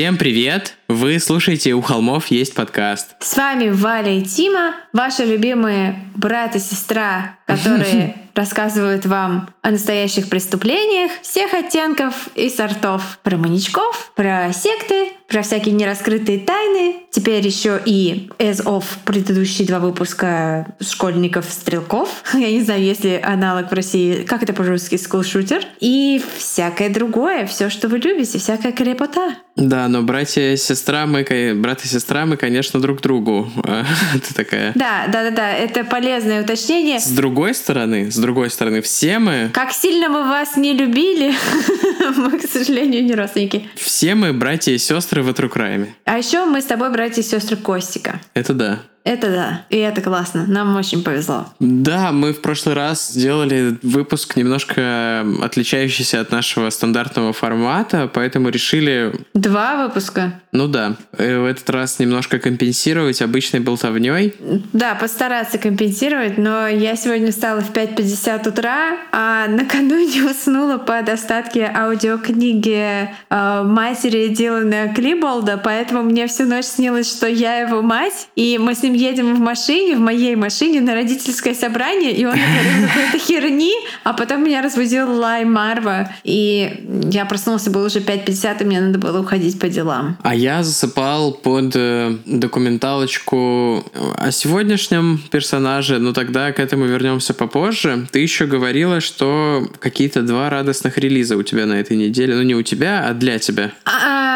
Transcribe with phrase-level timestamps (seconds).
[0.00, 0.79] Всем привет!
[0.90, 3.14] Вы слушаете «У холмов есть подкаст».
[3.20, 10.28] С вами Валя и Тима, ваши любимые брат и сестра, которые рассказывают вам о настоящих
[10.28, 13.18] преступлениях всех оттенков и сортов.
[13.22, 16.96] Про маньячков, про секты, про всякие нераскрытые тайны.
[17.10, 22.24] Теперь еще и as of предыдущие два выпуска школьников-стрелков.
[22.34, 25.62] Я не знаю, есть ли аналог в России, как это по-русски, school shooter.
[25.80, 29.36] И всякое другое, все, что вы любите, всякая крепота.
[29.56, 33.50] Да, но братья и сестра, мы, брат и сестра, мы, конечно, друг другу.
[34.14, 34.72] Это такая...
[34.74, 36.98] Да, да, да, да, это полезное уточнение.
[36.98, 39.50] С другой стороны, с другой стороны, все мы...
[39.52, 41.34] Как сильно мы вас не любили,
[42.16, 43.68] мы, к сожалению, не родственники.
[43.76, 45.94] Все мы братья и сестры в Этрукрайме.
[46.04, 48.20] А еще мы с тобой братья и сестры Костика.
[48.34, 48.78] Это да.
[49.04, 50.46] Это да, и это классно.
[50.46, 51.46] Нам очень повезло.
[51.58, 59.14] Да, мы в прошлый раз сделали выпуск немножко отличающийся от нашего стандартного формата, поэтому решили...
[59.32, 60.40] Два выпуска?
[60.52, 60.96] Ну да.
[61.16, 64.34] Э, в этот раз немножко компенсировать обычной болтовней.
[64.72, 71.58] Да, постараться компенсировать, но я сегодня встала в 5.50 утра, а накануне уснула под остатки
[71.58, 78.58] аудиокниги э, матери Дилана Клиболда, поэтому мне всю ночь снилось, что я его мать, и
[78.58, 82.88] мы с ним едем в машине, в моей машине на родительское собрание, и он говорил
[82.88, 83.72] какой-то херни,
[84.04, 88.98] а потом меня разбудил Лай Марва, и я проснулся, было уже 5.50, и мне надо
[88.98, 90.16] было уходить по делам.
[90.22, 93.84] А я засыпал под э, документалочку
[94.16, 98.06] о сегодняшнем персонаже, но тогда к этому вернемся попозже.
[98.10, 102.34] Ты еще говорила, что какие-то два радостных релиза у тебя на этой неделе.
[102.34, 103.72] Ну, не у тебя, а для тебя.
[103.84, 104.29] А,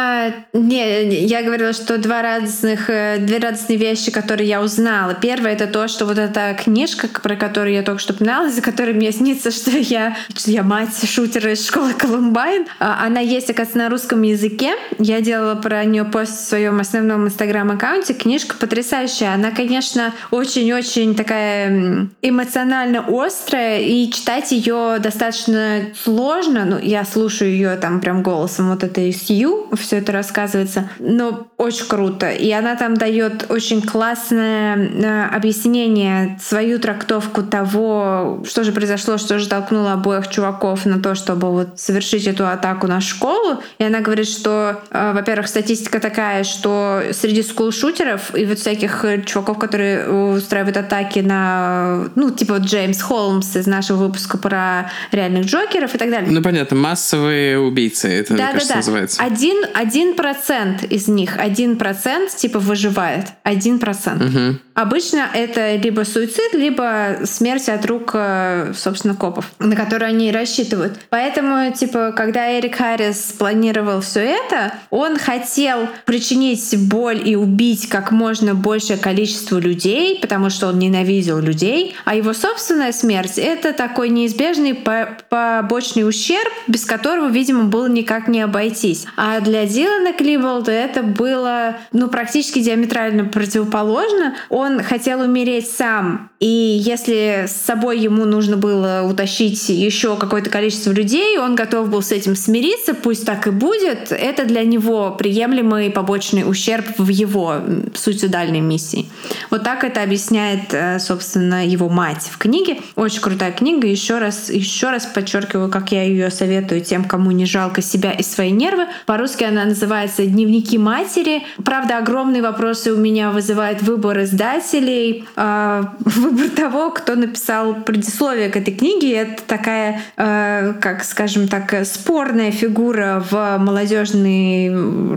[0.53, 5.15] не, я говорила, что два радостных, э, две радостные вещи, которые я узнала.
[5.15, 8.95] Первое это то, что вот эта книжка, про которую я только что упоминала, за которой
[8.95, 13.79] мне снится, что я, что я мать шутера из школы Колумбайн, а, она есть, оказывается,
[13.79, 14.75] на русском языке.
[14.99, 18.15] Я делала про нее пост в своем основном инстаграм-аккаунте.
[18.15, 19.35] Книжка потрясающая.
[19.35, 26.65] Она, конечно, очень-очень такая эмоционально острая, и читать ее достаточно сложно.
[26.65, 30.89] Ну, я слушаю ее там прям голосом вот этой Сью, все это рассказывается.
[30.99, 32.31] Но очень круто.
[32.31, 39.39] И она там дает очень классное э, объяснение, свою трактовку того, что же произошло, что
[39.39, 43.63] же толкнуло обоих чуваков на то, чтобы вот совершить эту атаку на школу.
[43.79, 49.59] И она говорит, что, э, во-первых, статистика такая, что среди скулшутеров и вот всяких чуваков,
[49.59, 55.95] которые устраивают атаки на, ну, типа вот Джеймс Холмс из нашего выпуска про реальных Джокеров
[55.95, 56.31] и так далее.
[56.31, 58.79] Ну, понятно, массовые убийцы, это, да, мне кажется, да, да.
[58.79, 59.23] называется.
[59.23, 63.29] Один, один процент из них, один процент, типа, выживает.
[63.43, 64.23] Один процент.
[64.23, 64.59] Угу.
[64.75, 70.99] Обычно это либо суицид, либо смерть от рук, э, собственно, копов, на которые они рассчитывают.
[71.11, 78.11] Поэтому, типа, когда Эрик Харрис планировал все это, он хотел причинить боль и убить как
[78.11, 84.09] можно большее количество людей, потому что он ненавидел людей, а его собственная смерть— это такой
[84.09, 89.07] неизбежный побочный ущерб, без которого, видимо, было никак не обойтись.
[89.17, 94.35] А для Дилана Клиболда это было, ну, практически диаметрально противоположно.
[94.49, 100.91] Он хотел умереть сам, и если с собой ему нужно было утащить еще какое-то количество
[100.91, 104.11] людей, он готов был с этим смириться, пусть так и будет.
[104.11, 107.61] Это для него приемлемый побочный ущерб в его
[107.95, 109.07] суицидальной миссии.
[109.51, 112.79] Вот так это объясняет, э, собственно, его мать в книге.
[112.97, 113.87] Очень крутая книга.
[113.87, 118.23] Еще раз, еще раз подчеркиваю, как я ее советую тем, кому не жалко себя и
[118.23, 118.87] свои нервы.
[119.07, 121.43] По-русски она называется «Дневники матери».
[121.65, 128.57] Правда, огромные вопросы у меня вызывает выбор издателей, э, выбор того, кто написал предисловие к
[128.57, 129.15] этой книге.
[129.17, 134.69] Это такая, э, как скажем так, спорная фигура в молодежной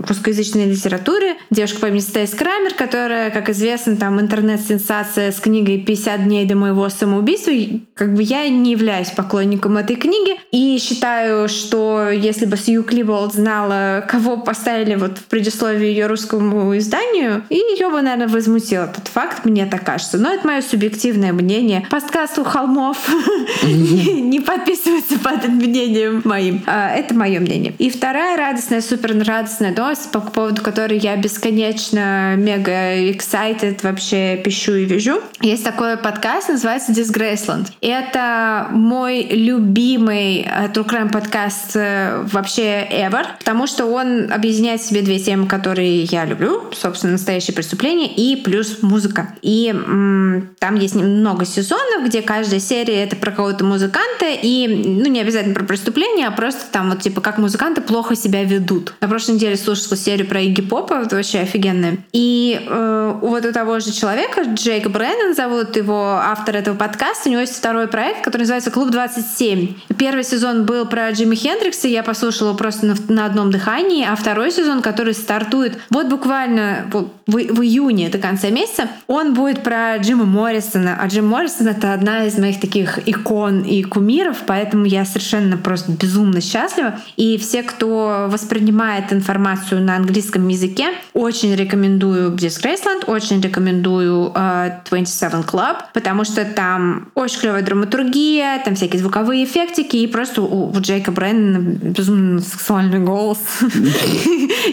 [0.02, 1.36] русскоязычной литературе.
[1.50, 6.56] Девушка по имени Стейс Крамер, которая, как известно, там интернет-сенсация с книгой «50 дней до
[6.56, 7.52] моего самоубийства».
[7.94, 13.34] Как бы я не являюсь поклонником этой книги и считаю, что если бы Сью Клиболд
[13.34, 19.06] знала, кого поставили вот в предисловии ее русскому изданию, и ее бы, наверное, возмутил этот
[19.06, 20.16] факт, мне так кажется.
[20.16, 21.86] Но это мое субъективное мнение.
[21.90, 22.96] Подкаст у холмов
[23.62, 26.62] не подписывается под мнением моим.
[26.66, 27.74] А, это мое мнение.
[27.76, 34.76] И вторая радостная, супер радостная новость, по поводу которой я бесконечно мега excited, вообще пищу
[34.76, 35.20] и вижу.
[35.42, 37.66] Есть такой подкаст, называется Disgraceland.
[37.82, 44.86] Это мой любимый э, True Crime подкаст э, вообще ever, потому что он объединяет в
[44.86, 49.34] себе две темы, которые я люблю, собственно, настоящее преступление, и плюс музыка.
[49.42, 55.06] И м- там есть много сезонов, где каждая серия это про кого-то музыканта, и, ну,
[55.06, 58.94] не обязательно про преступление, а просто там вот, типа, как музыканты плохо себя ведут.
[59.00, 61.98] На прошлой неделе слушала серию про Игги Попа, это вообще офигенная.
[62.12, 67.32] И э, вот у того же человека, Джейк Бреннан зовут его, автор этого подкаста, у
[67.32, 69.74] него есть второй проект, который называется «Клуб 27».
[69.98, 74.27] Первый сезон был про Джимми Хендрикса, я послушала просто на, на одном дыхании, а второй
[74.50, 80.24] сезон, который стартует вот буквально в, в июне до конца месяца, он будет про Джима
[80.24, 80.98] Моррисона.
[81.00, 85.92] А Джим Моррисон— это одна из моих таких икон и кумиров, поэтому я совершенно просто
[85.92, 86.98] безумно счастлива.
[87.16, 95.42] И все, кто воспринимает информацию на английском языке, очень рекомендую Disgraceland, очень рекомендую uh, 27
[95.42, 100.80] Club, потому что там очень клевая драматургия, там всякие звуковые эффектики, и просто у, у
[100.80, 103.38] Джейка Брэннона безумно сексуальный голос.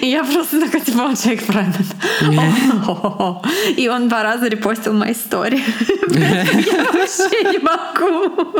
[0.01, 1.75] И я просто такая, типа, Джейк Брэннон.
[3.77, 5.63] И он два раза репостил мои истории.
[6.09, 8.51] Я вообще не могу.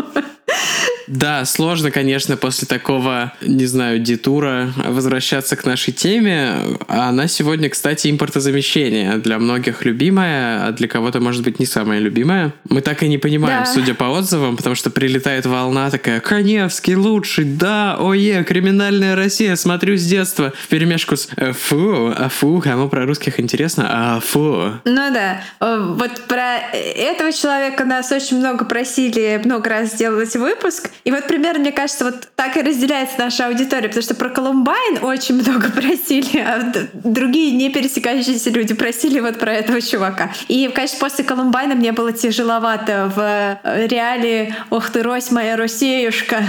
[1.07, 6.55] Да, сложно, конечно, после такого, не знаю, детура возвращаться к нашей теме.
[6.87, 9.17] Она сегодня, кстати, импортозамещение.
[9.17, 12.53] Для многих любимая, а для кого-то, может быть, не самая любимая.
[12.69, 13.71] Мы так и не понимаем, да.
[13.71, 19.97] судя по отзывам, потому что прилетает волна такая, Коневский лучший, да, ое, криминальная Россия, смотрю
[19.97, 20.53] с детства.
[20.57, 24.71] В перемешку с «Э, фу, а фу, кому про русских интересно, а фу.
[24.83, 30.89] Ну да, вот про этого человека нас очень много просили много раз сделать выпуск.
[31.03, 35.03] И вот примерно, мне кажется, вот так и разделяется наша аудитория, потому что про Колумбайн
[35.03, 40.31] очень много просили, а другие не пересекающиеся люди просили вот про этого чувака.
[40.47, 46.43] И, конечно, после Колумбайна мне было тяжеловато в э, реале «Ох ты, Рось, моя Росеюшка!»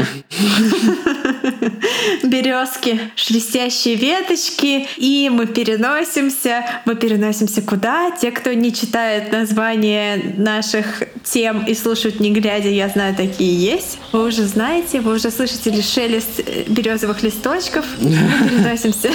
[2.22, 6.64] Березки, шелестящие веточки, и мы переносимся.
[6.84, 8.10] Мы переносимся куда?
[8.10, 13.98] Те, кто не читает название наших тем и слушают не глядя, я знаю, такие есть.
[14.12, 17.84] Вы уже знаете, вы уже слышите ли шелест э, березовых листочков.
[18.00, 19.10] Мы переносимся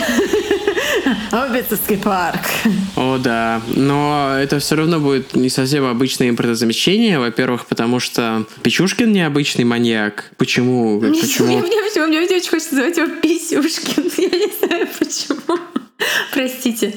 [1.31, 2.41] в Бетцевский парк.
[2.95, 3.61] О, да.
[3.75, 7.19] Но это все равно будет не совсем обычное импортозамещение.
[7.19, 10.31] Во-первых, потому что Печушкин необычный маньяк.
[10.37, 10.99] Почему?
[10.99, 11.47] Почему?
[11.47, 14.11] Мне, мне, мне, мне очень хочется называть его Писюшкин.
[14.17, 15.80] Я не знаю почему.
[16.33, 16.95] Простите.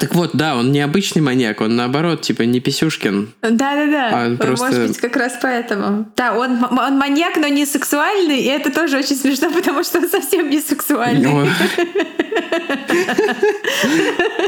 [0.00, 3.32] Так вот, да, он необычный маньяк, он наоборот, типа, не Писюшкин.
[3.42, 4.66] Да-да-да, а просто...
[4.66, 6.06] может быть, как раз поэтому.
[6.16, 10.08] Да, он, он маньяк, но не сексуальный, и это тоже очень смешно, потому что он
[10.08, 11.48] совсем не сексуальный.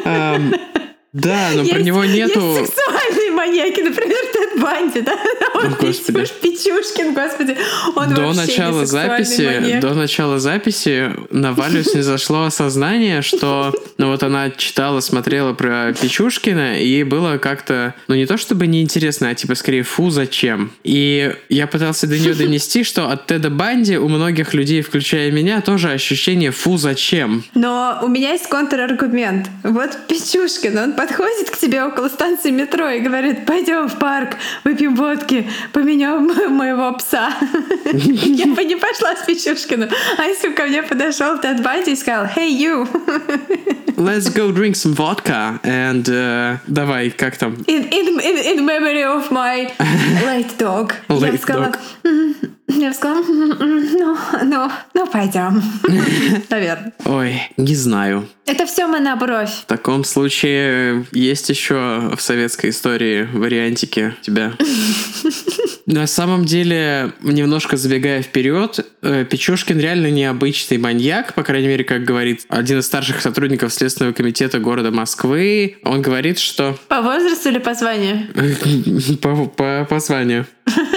[1.13, 2.41] Да, но есть, про него нету...
[2.41, 5.19] Есть сексуальные маньяки, например, Тед Банди, да?
[5.55, 6.31] Он господи.
[6.43, 7.57] Печушкин, господи,
[7.97, 9.81] он до начала записи, маньяк.
[9.81, 15.93] До начала записи на Валюс не зашло осознание, что ну вот она читала, смотрела про
[16.01, 20.73] Печушкина, и было как-то, ну не то чтобы неинтересно, а типа скорее фу, зачем?
[20.85, 25.61] И я пытался до нее донести, что от Теда Банди у многих людей, включая меня,
[25.61, 27.45] тоже ощущение фу, зачем?
[27.55, 29.49] Но у меня есть контраргумент.
[29.63, 34.95] Вот Печушкин, он подходит к тебе около станции метро и говорит, пойдем в парк, выпьем
[34.95, 37.31] водки, поменяем моего пса.
[37.93, 39.89] Я бы не пошла с Печушкиным.
[40.19, 42.87] А если бы ко мне подошел Тед Банди и сказал, hey, you.
[43.97, 47.55] Let's go drink some vodka and uh, давай, как там?
[47.67, 49.71] In, in, in memory of my
[50.27, 50.93] late dog.
[51.09, 51.73] Late Я сказала,
[52.05, 52.51] dog.
[52.69, 55.63] Я сказала, ну, ну, ну, пойдем.
[56.51, 56.93] Наверное.
[57.05, 58.29] Ой, не знаю.
[58.47, 59.51] Это все мы на бровь.
[59.51, 64.55] В таком случае есть еще в советской истории вариантики тебя.
[65.87, 72.05] На самом деле, немножко забегая вперед, э, Печушкин реально необычный маньяк, по крайней мере, как
[72.05, 75.79] говорит один из старших сотрудников Следственного комитета города Москвы.
[75.83, 76.79] Он говорит, что...
[76.89, 78.29] По возрасту или по званию?
[79.21, 80.47] По, по, по званию.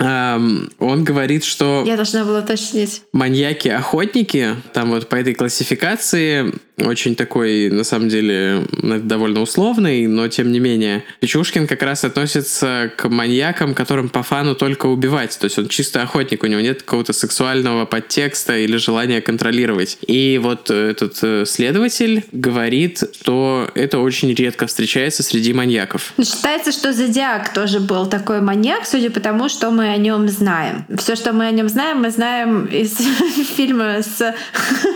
[0.00, 1.84] Он говорит, что...
[1.86, 3.02] Я должна была уточнить.
[3.12, 10.52] Маньяки-охотники, там вот по этой классификации, очень такой, на самом деле, довольно условный, но тем
[10.52, 11.04] не менее.
[11.20, 15.36] Печушкин как раз относится к маньякам, которым по фану только убивать.
[15.38, 19.98] То есть он чисто охотник, у него нет какого-то сексуального подтекста или желания контролировать.
[20.06, 26.14] И вот этот э, следователь говорит, что это очень редко встречается среди маньяков.
[26.18, 30.28] Считается, что Зодиак тоже был такой маньяк, судя по тому, что мы мы о нем
[30.28, 30.84] знаем.
[30.98, 32.96] Все, что мы о нем знаем, мы знаем из
[33.56, 34.34] фильма с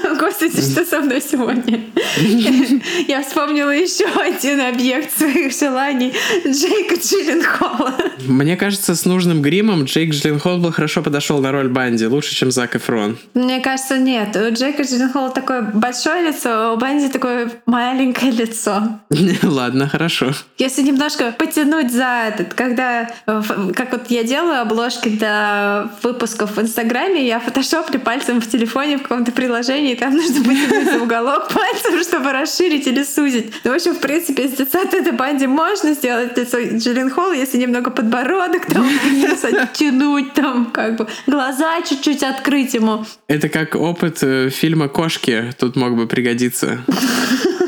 [0.18, 1.80] Господи, что со мной сегодня?
[3.08, 6.12] Я вспомнила еще один объект своих желаний
[6.46, 7.94] Джейка Джилленхола.
[8.26, 12.50] Мне кажется, с нужным гримом Джейк Джилленхол бы хорошо подошел на роль Банди, лучше, чем
[12.50, 13.18] Зак Эфрон.
[13.34, 14.36] Мне кажется, нет.
[14.36, 19.00] У Джейка Джилленхола такое большое лицо, а у Банди такое маленькое лицо.
[19.42, 20.32] Ладно, хорошо.
[20.58, 27.26] Если немножко потянуть за этот, когда, как вот я делаю обложки для выпусков в Инстаграме,
[27.26, 32.32] я фотошоплю пальцем в телефоне в каком-то приложении, там нужно потянуть за уголок пальцем, чтобы
[32.32, 33.52] расширить или сузить.
[33.64, 37.90] Ну, в общем, в принципе, из лица этой банди можно сделать лицо Джилленхол, если немного
[37.90, 43.04] подбородок там вниз оттянуть, там как бы глаза чуть-чуть открыть ему.
[43.26, 46.84] Это как опыт э, фильма «Кошки» тут мог бы пригодиться.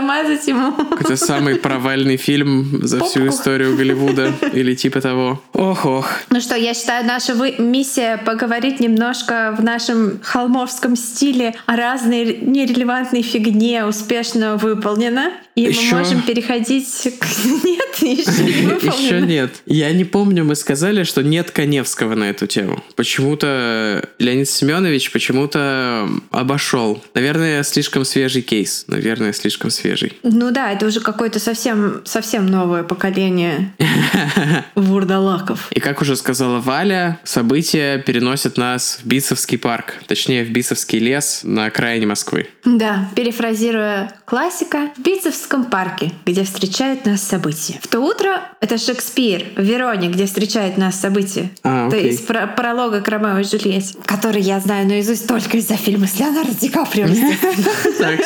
[0.00, 0.74] замазать ему.
[0.98, 5.42] Это самый провальный фильм за всю историю Голливуда или типа того.
[5.52, 6.10] Ох-ох.
[6.30, 7.54] Ну что, я считаю, наша вы...
[7.58, 15.32] миссия поговорить немножко в нашем холмовском стиле о разной нерелевантной фигне успешно выполнена.
[15.54, 15.94] И еще...
[15.94, 16.86] мы можем переходить
[17.18, 17.26] к...
[17.64, 18.60] Нет, еще не.
[18.86, 19.50] Еще нет.
[19.66, 22.82] Я не помню, мы сказали, что нет Коневского на эту тему.
[22.96, 27.02] Почему-то Леонид Семенович почему-то обошел.
[27.14, 28.84] Наверное, слишком свежий кейс.
[28.86, 29.89] Наверное, слишком свежий.
[30.22, 33.72] Ну да, это уже какое-то совсем, совсем новое поколение
[34.74, 35.70] вурдалаков.
[35.72, 39.94] И как уже сказала Валя, события переносят нас в Бисовский парк.
[40.06, 42.48] Точнее, в Бисовский лес на окраине Москвы.
[42.64, 47.78] Да, перефразируя классика, в Бисовском парке, где встречают нас события.
[47.82, 51.50] В то утро это Шекспир в Вероне, где встречают нас события.
[51.62, 55.76] А, То есть про пролога к Ромео и Джульетте, который я знаю наизусть только из-за
[55.76, 57.06] фильма с Леонардо Ди Каприо.
[57.98, 58.20] Так,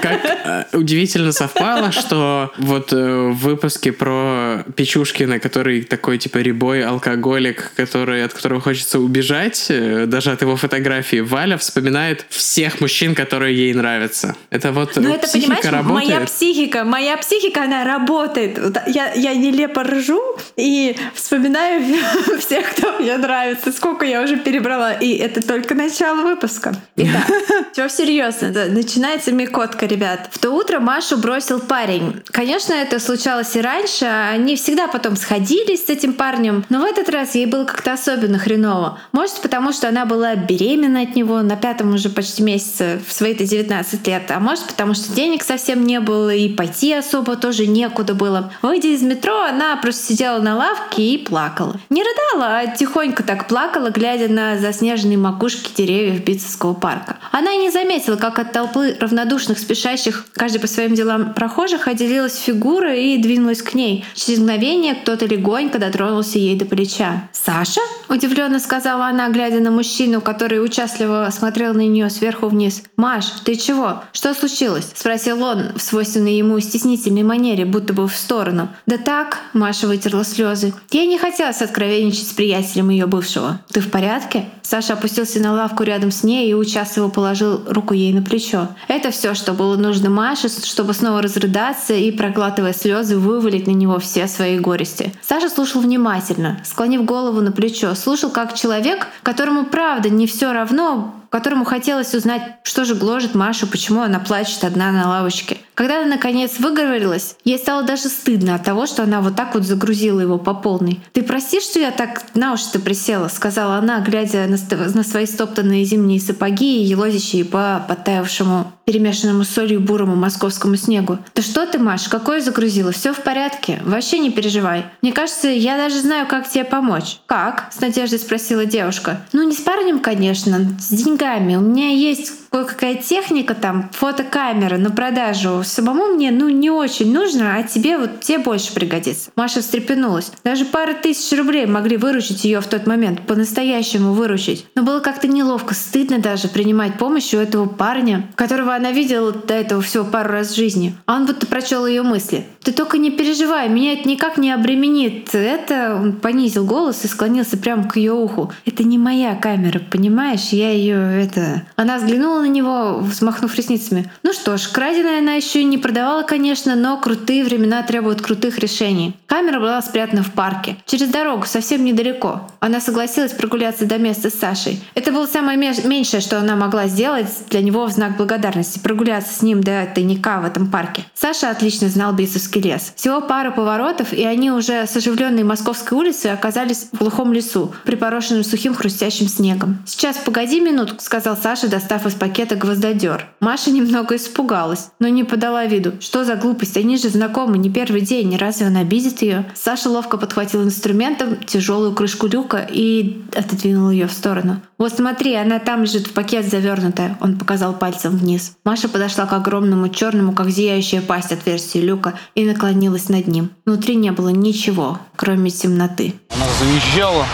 [0.00, 4.41] как э, удивительно совпало, что вот э, в выпуске про
[4.76, 10.56] Печушкина, который такой типа ребой алкоголик, который, от которого хочется убежать, э, даже от его
[10.56, 14.36] фотографии, Валя вспоминает всех мужчин, которые ей нравятся.
[14.50, 16.08] Это вот Но это, психика работает.
[16.08, 18.58] Моя психика, моя психика, она работает.
[18.86, 20.20] Я, я нелепо ржу
[20.56, 21.82] и вспоминаю
[22.38, 24.92] всех, кто мне нравится, сколько я уже перебрала.
[24.92, 26.72] И это только начало выпуска.
[26.96, 27.26] Итак,
[27.72, 28.52] все серьезно.
[28.68, 30.28] Начинается Микот коротко, ребят.
[30.30, 32.22] В то утро Машу бросил парень.
[32.26, 34.04] Конечно, это случалось и раньше.
[34.42, 36.64] Они всегда потом сходились с этим парнем.
[36.68, 38.98] Но в этот раз ей было как-то особенно хреново.
[39.12, 43.44] Может, потому что она была беременна от него на пятом уже почти месяце в свои-то
[43.44, 44.28] 19 лет.
[44.32, 48.52] А может, потому что денег совсем не было и пойти особо тоже некуда было.
[48.62, 51.76] Выйдя из метро, она просто сидела на лавке и плакала.
[51.88, 57.18] Не рыдала, а тихонько так плакала, глядя на заснеженные макушки деревьев Битцевского парка.
[57.30, 62.38] Она и не заметила, как от толпы равнодушных спешащих, каждый по своим делам прохожих, отделилась
[62.38, 64.04] фигура и двинулась к ней.
[64.16, 67.28] Через мгновение кто-то легонько дотронулся ей до плеча.
[67.32, 72.82] «Саша?»— удивленно сказала она, глядя на мужчину, который участливо смотрел на нее сверху вниз.
[72.96, 74.02] «Маш, ты чего?
[74.12, 78.68] Что случилось?»— спросил он в свойственной ему стеснительной манере, будто бы в сторону.
[78.86, 80.72] «Да так»,— Маша вытерла слезы.
[80.90, 83.60] «Я не хотела откровенничать с приятелем ее бывшего.
[83.72, 88.12] Ты в порядке?» Саша опустился на лавку рядом с ней и участливо положил руку ей
[88.12, 88.68] на плечо.
[88.88, 93.98] Это все, что было нужно Маше, чтобы снова разрыдаться и, проглатывая слезы, вывалить на него
[93.98, 95.12] все свои горести.
[95.22, 101.14] Саша слушал внимательно, склонив голову на плечо, слушал как человек, которому правда не все равно,
[101.32, 105.56] которому хотелось узнать, что же гложет Машу, почему она плачет одна на лавочке.
[105.74, 109.64] Когда она наконец выговорилась, ей стало даже стыдно от того, что она вот так вот
[109.64, 111.00] загрузила его по полной.
[111.12, 114.58] «Ты прости, что я так на уши-то присела»,— сказала она, глядя на,
[114.94, 121.18] на свои стоптанные зимние сапоги, елозящие по подтаявшему перемешанному солью бурому московскому снегу.
[121.34, 122.92] «Да что ты, Маш, какое загрузила?
[122.92, 123.80] Все в порядке.
[123.84, 124.84] Вообще не переживай.
[125.00, 127.18] Мне кажется, я даже знаю, как тебе помочь».
[127.26, 129.22] «Как?»— с надеждой спросила девушка.
[129.32, 131.21] «Ну, не с парнем, конечно, с деньгами.
[131.56, 135.62] У меня есть кое-какая техника, там, фотокамера на продажу.
[135.64, 139.30] Самому мне, ну, не очень нужно, а тебе вот тебе больше пригодится.
[139.36, 140.32] Маша встрепенулась.
[140.44, 144.66] Даже пара тысяч рублей могли выручить ее в тот момент, по-настоящему выручить.
[144.74, 149.54] Но было как-то неловко, стыдно даже принимать помощь у этого парня, которого она видела до
[149.54, 150.94] этого всего пару раз в жизни.
[151.06, 152.46] А он будто прочел ее мысли.
[152.62, 155.34] Ты только не переживай, меня это никак не обременит.
[155.34, 158.52] Это он понизил голос и склонился прямо к ее уху.
[158.66, 160.50] Это не моя камера, понимаешь?
[160.50, 161.62] Я ее это.
[161.76, 164.10] Она взглянула на него, взмахнув ресницами.
[164.22, 169.14] Ну что ж, краденое она еще не продавала, конечно, но крутые времена требуют крутых решений.
[169.26, 170.76] Камера была спрятана в парке.
[170.86, 172.48] Через дорогу, совсем недалеко.
[172.60, 174.82] Она согласилась прогуляться до места с Сашей.
[174.94, 178.78] Это было самое меньшее, что она могла сделать для него в знак благодарности.
[178.78, 181.04] Прогуляться с ним до тайника в этом парке.
[181.14, 182.92] Саша отлично знал Бейсовский лес.
[182.96, 188.44] Всего пара поворотов, и они уже с оживленной Московской улицы оказались в глухом лесу, припорошенным
[188.44, 189.78] сухим хрустящим снегом.
[189.86, 193.26] «Сейчас, погоди минутку»,— сказал Саша, достав из пакета гвоздодер.
[193.40, 195.92] Маша немного испугалась, но не подала виду.
[196.00, 196.76] Что за глупость?
[196.76, 199.44] Они же знакомы не первый день, разве он обидит ее?
[199.54, 204.60] Саша ловко подхватил инструментом тяжелую крышку люка и отодвинул ее в сторону.
[204.78, 208.56] «Вот смотри, она там лежит в пакет завернутая»,— он показал пальцем вниз.
[208.64, 213.50] Маша подошла к огромному черному, как зияющая пасть отверстию люка, и наклонилась над ним.
[213.64, 216.14] Внутри не было ничего, кроме темноты.
[216.30, 217.24] Она завизжала,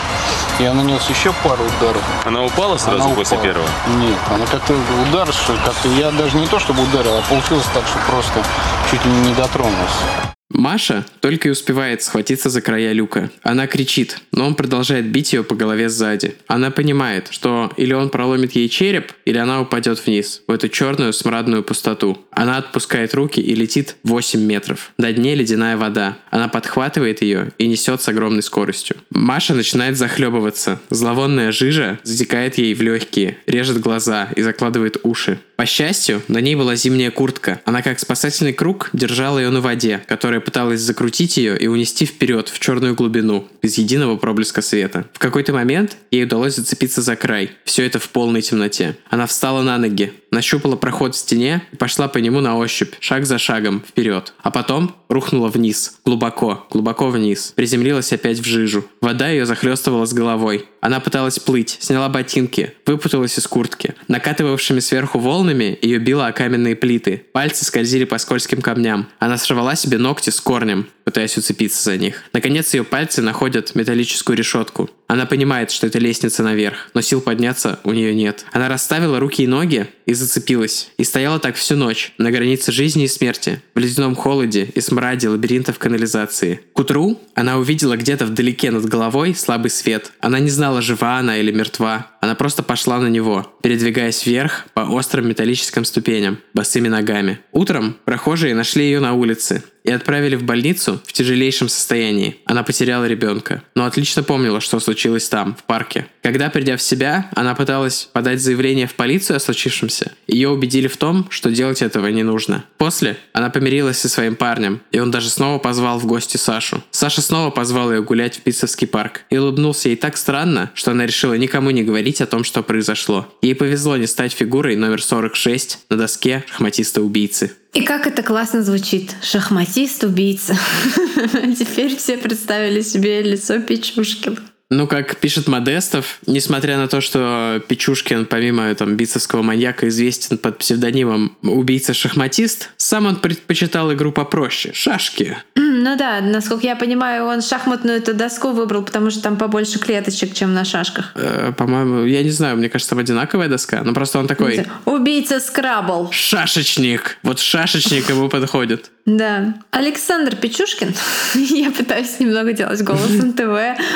[0.59, 2.03] я нанес еще пару ударов.
[2.25, 3.53] Она упала сразу Она после упала.
[3.53, 3.69] первого?
[3.97, 4.73] Нет, она как-то
[5.09, 5.27] удар,
[5.65, 8.43] как-то я даже не то чтобы ударил, а получилось так, что просто
[8.91, 10.35] чуть ли не дотронулся.
[10.49, 13.29] Маша только и успевает схватиться за края люка.
[13.43, 16.35] Она кричит, но он продолжает бить ее по голове сзади.
[16.47, 21.13] Она понимает, что или он проломит ей череп, или она упадет вниз, в эту черную
[21.13, 22.25] смрадную пустоту.
[22.31, 24.91] Она отпускает руки и летит 8 метров.
[24.97, 26.17] На дне ледяная вода.
[26.31, 28.97] Она подхватывает ее и несет с огромной скоростью.
[29.11, 30.79] Маша начинает захлебываться.
[30.89, 35.39] Зловонная жижа затекает ей в легкие, режет глаза и закладывает уши.
[35.59, 37.59] По счастью, на ней была зимняя куртка.
[37.65, 42.49] Она как спасательный круг держала ее на воде, которая пыталась закрутить ее и унести вперед
[42.49, 45.05] в черную глубину, без единого проблеска света.
[45.13, 47.51] В какой-то момент ей удалось зацепиться за край.
[47.65, 48.97] Все это в полной темноте.
[49.09, 53.25] Она встала на ноги, нащупала проход в стене и пошла по нему на ощупь, шаг
[53.25, 54.33] за шагом, вперед.
[54.41, 57.53] А потом рухнула вниз, глубоко, глубоко вниз.
[57.55, 58.85] Приземлилась опять в жижу.
[59.01, 60.65] Вода ее захлестывала с головой.
[60.81, 63.95] Она пыталась плыть, сняла ботинки, выпуталась из куртки.
[64.07, 67.25] Накатывавшими сверху волнами ее било о каменные плиты.
[67.33, 69.07] Пальцы скользили по скользким камням.
[69.19, 72.25] Она сорвала себе ногти с корнем, пытаясь уцепиться за них.
[72.33, 74.91] Наконец ее пальцы находят металлическую решетку.
[75.07, 78.45] Она понимает, что это лестница наверх, но сил подняться у нее нет.
[78.51, 80.91] Она расставила руки и ноги и зацепилась.
[80.99, 85.29] И стояла так всю ночь, на границе жизни и смерти, в ледяном холоде и смраде
[85.29, 86.59] лабиринтов канализации.
[86.73, 90.11] К утру она увидела где-то вдалеке над головой слабый свет.
[90.19, 92.11] Она не знала, жива она или мертва.
[92.21, 97.39] Она просто пошла на него, передвигаясь вверх по острым металлическим ступеням, босыми ногами.
[97.51, 102.37] Утром прохожие нашли ее на улице и отправили в больницу в тяжелейшем состоянии.
[102.45, 106.07] Она потеряла ребенка, но отлично помнила, что случилось там, в парке.
[106.21, 110.97] Когда, придя в себя, она пыталась подать заявление в полицию о случившемся, ее убедили в
[110.97, 112.65] том, что делать этого не нужно.
[112.77, 116.83] После она помирилась со своим парнем, и он даже снова позвал в гости Сашу.
[116.91, 121.05] Саша снова позвал ее гулять в Пиццевский парк и улыбнулся ей так странно, что она
[121.05, 123.27] решила никому не говорить о том, что произошло.
[123.41, 127.53] Ей повезло не стать фигурой номер 46 на доске шахматиста-убийцы.
[127.73, 129.15] И как это классно звучит.
[129.21, 130.55] Шахматист-убийца.
[131.57, 134.48] Теперь все представили себе лицо Печушкина.
[134.71, 140.59] Ну, как пишет Модестов, несмотря на то, что Печушкин, помимо там битцевского маньяка, известен под
[140.59, 145.37] псевдонимом убийца-шахматист, сам он предпочитал игру попроще— шашки.
[145.55, 150.35] Ну да, насколько я понимаю, он шахматную эту доску выбрал, потому что там побольше клеточек,
[150.35, 151.13] чем на шашках.
[151.15, 155.39] Э, по-моему, я не знаю, мне кажется, там одинаковая доска, но просто он такой Убийца
[155.39, 156.09] Скрабл.
[156.11, 157.17] шашечник.
[157.23, 158.91] Вот шашечник ему подходит.
[159.17, 159.55] Да.
[159.71, 160.93] Александр Печушкин.
[161.33, 163.41] я пытаюсь немного делать голосом ТВ.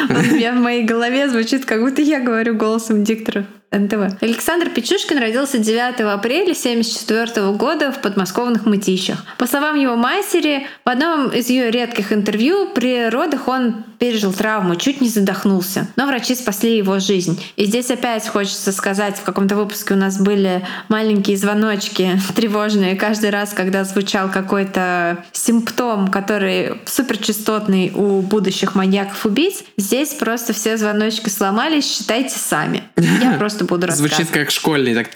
[0.10, 3.46] Он у меня в моей голове звучит, как будто я говорю голосом диктора.
[3.74, 4.22] НТВ.
[4.22, 9.26] Александр Печушкин родился 9 апреля 1974 года в подмосковных Мытищах.
[9.38, 14.76] По словам его матери, в одном из ее редких интервью при родах он пережил травму,
[14.76, 15.88] чуть не задохнулся.
[15.96, 17.42] Но врачи спасли его жизнь.
[17.56, 23.30] И здесь опять хочется сказать, в каком-то выпуске у нас были маленькие звоночки тревожные каждый
[23.30, 29.64] раз, когда звучал какой-то симптом, который суперчастотный у будущих маньяков-убийц.
[29.78, 32.84] Здесь просто все звоночки сломались, считайте сами.
[32.98, 34.14] Я просто буду рассказывать.
[34.14, 35.08] Звучит как школьный, так.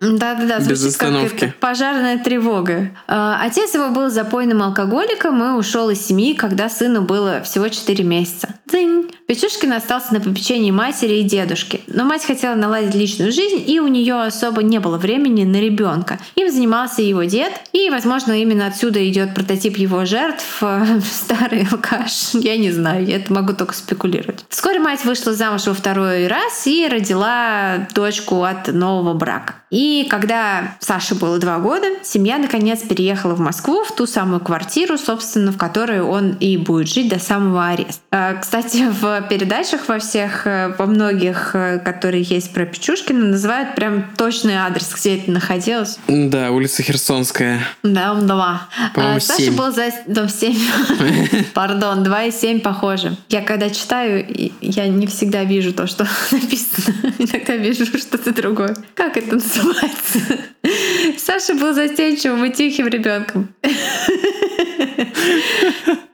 [0.00, 1.44] Да-да-да, Без звучит как остановки.
[1.46, 2.90] это, пожарная тревога.
[3.08, 8.04] А, Отец его был запойным алкоголиком и ушел из семьи, когда сыну было всего 4
[8.04, 8.48] месяца.
[8.66, 9.10] Дзынь.
[9.26, 11.80] Печушкин остался на попечении матери и дедушки.
[11.88, 16.18] Но мать хотела наладить личную жизнь, и у нее особо не было времени на ребенка.
[16.36, 20.44] Им занимался его дед, и, возможно, именно отсюда идет прототип его жертв.
[20.62, 22.34] э, Старый алкаш.
[22.34, 24.44] Я не знаю, я это могу только спекулировать.
[24.48, 29.54] Вскоре мать вышла замуж во второй раз и родила дочку от нового брака.
[29.70, 34.96] И когда Саше было два года, семья наконец переехала в Москву, в ту самую квартиру,
[34.98, 38.00] собственно, в которой он и будет жить до самого ареста.
[38.10, 43.74] А, кстати, в передачах во всех, э, во многих, э, которые есть про Печушкина, называют
[43.74, 45.98] прям точный адрес, где это находилось.
[46.08, 47.60] Да, улица Херсонская.
[47.82, 48.68] Да, два.
[48.94, 49.56] По-моему, А, Саша 7.
[49.56, 49.90] был за...
[50.06, 50.56] Дом 7.
[51.54, 53.16] Пардон, 2 и 7 похоже.
[53.28, 54.26] Я когда читаю,
[54.60, 57.12] я не всегда вижу то, что написано.
[57.18, 58.76] Иногда вижу что-то другое.
[58.94, 59.57] Как это называется?
[61.16, 63.54] Саша был застенчивым и тихим ребенком.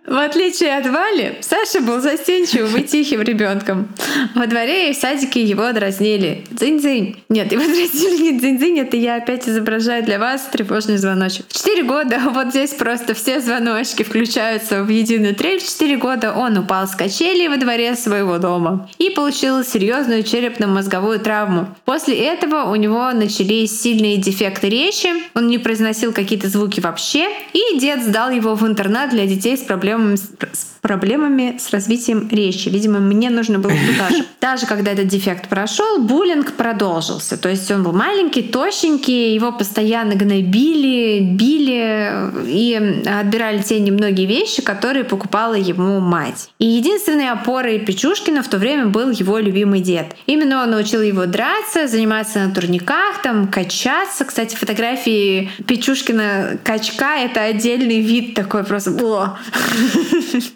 [0.07, 3.89] В отличие от Вали, Саша был застенчивым и тихим ребенком.
[4.35, 6.45] Во дворе и в садике его дразнили.
[6.51, 7.17] Дзынь-дзынь.
[7.31, 11.47] Нет, его дразнили не дзынь-дзынь, это я опять изображаю для вас тревожный звоночек.
[11.49, 15.59] В 4 года вот здесь просто все звоночки включаются в единую трель.
[15.59, 21.19] В 4 года он упал с качелей во дворе своего дома и получил серьезную черепно-мозговую
[21.19, 21.75] травму.
[21.87, 27.79] После этого у него начались сильные дефекты речи, он не произносил какие-то звуки вообще, и
[27.79, 32.69] дед сдал его в интернат для детей с проблемами с с проблемами с развитием речи.
[32.69, 34.25] Видимо, мне нужно было туда же.
[34.43, 37.39] Даже когда этот дефект прошел, буллинг продолжился.
[37.39, 44.61] То есть он был маленький, тощенький, его постоянно гнобили, били и отбирали те немногие вещи,
[44.61, 46.51] которые покупала ему мать.
[46.59, 50.15] И единственной опорой Печушкина в то время был его любимый дед.
[50.27, 54.27] Именно он научил его драться, заниматься на турниках, там, качаться.
[54.27, 58.91] Кстати, фотографии Печушкина качка— это отдельный вид такой просто...
[59.03, 59.39] О!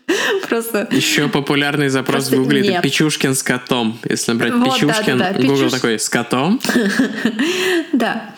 [0.48, 2.82] Просто Еще популярный запрос в Просто Гугле это.
[2.82, 3.98] Печушкин с котом.
[4.08, 6.60] Если набрать Вот, Печушкин, да-да-да, Google Печуш- такой с котом.
[7.92, 8.30] Да.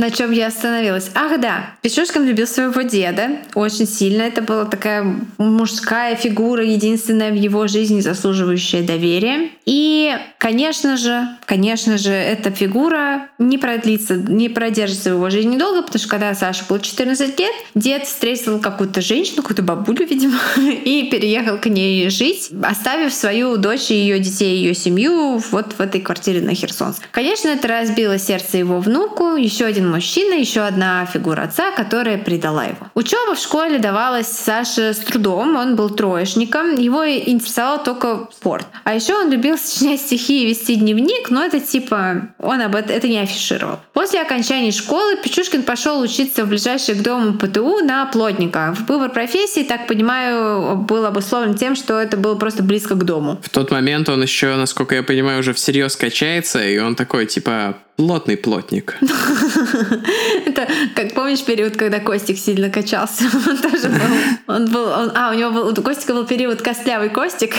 [0.00, 1.10] На чем я остановилась?
[1.14, 1.74] Ах, да.
[1.82, 4.22] Печушкин любил своего деда очень сильно.
[4.22, 5.04] Это была такая
[5.36, 9.50] мужская фигура, единственная в его жизни заслуживающая доверия.
[9.66, 15.82] И, конечно же, конечно же, эта фигура не продлится, не продержится в его жизни долго,
[15.82, 21.10] потому что когда Саша был 14 лет, дед встретил какую-то женщину, какую-то бабулю, видимо, и
[21.10, 26.40] переехал к ней жить, оставив свою дочь ее детей, ее семью вот в этой квартире
[26.40, 27.02] на Херсонск.
[27.10, 32.64] Конечно, это разбило сердце его внуку, еще один мужчина, еще одна фигура отца, которая предала
[32.64, 32.88] его.
[32.94, 38.66] Учеба в школе давалась Саше с трудом, он был троечником, его интересовал только спорт.
[38.84, 42.90] А еще он любил сочинять стихи и вести дневник, но это типа он об этом
[43.00, 43.80] это не афишировал.
[43.92, 48.76] После окончания школы Печушкин пошел учиться в ближайший к дому ПТУ на плотника.
[48.88, 53.40] Выбор профессии, так понимаю, был обусловлен тем, что это было просто близко к дому.
[53.42, 57.76] В тот момент он еще, насколько я понимаю, уже всерьез качается, и он такой, типа,
[58.00, 58.96] плотный плотник.
[60.46, 63.24] Это, как помнишь, период, когда Костик сильно качался?
[63.46, 64.54] Он тоже был.
[64.54, 67.54] Он был он- а, у него был, у Костика был период костлявый Костик.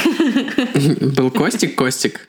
[1.15, 2.27] Был Костик, Костик.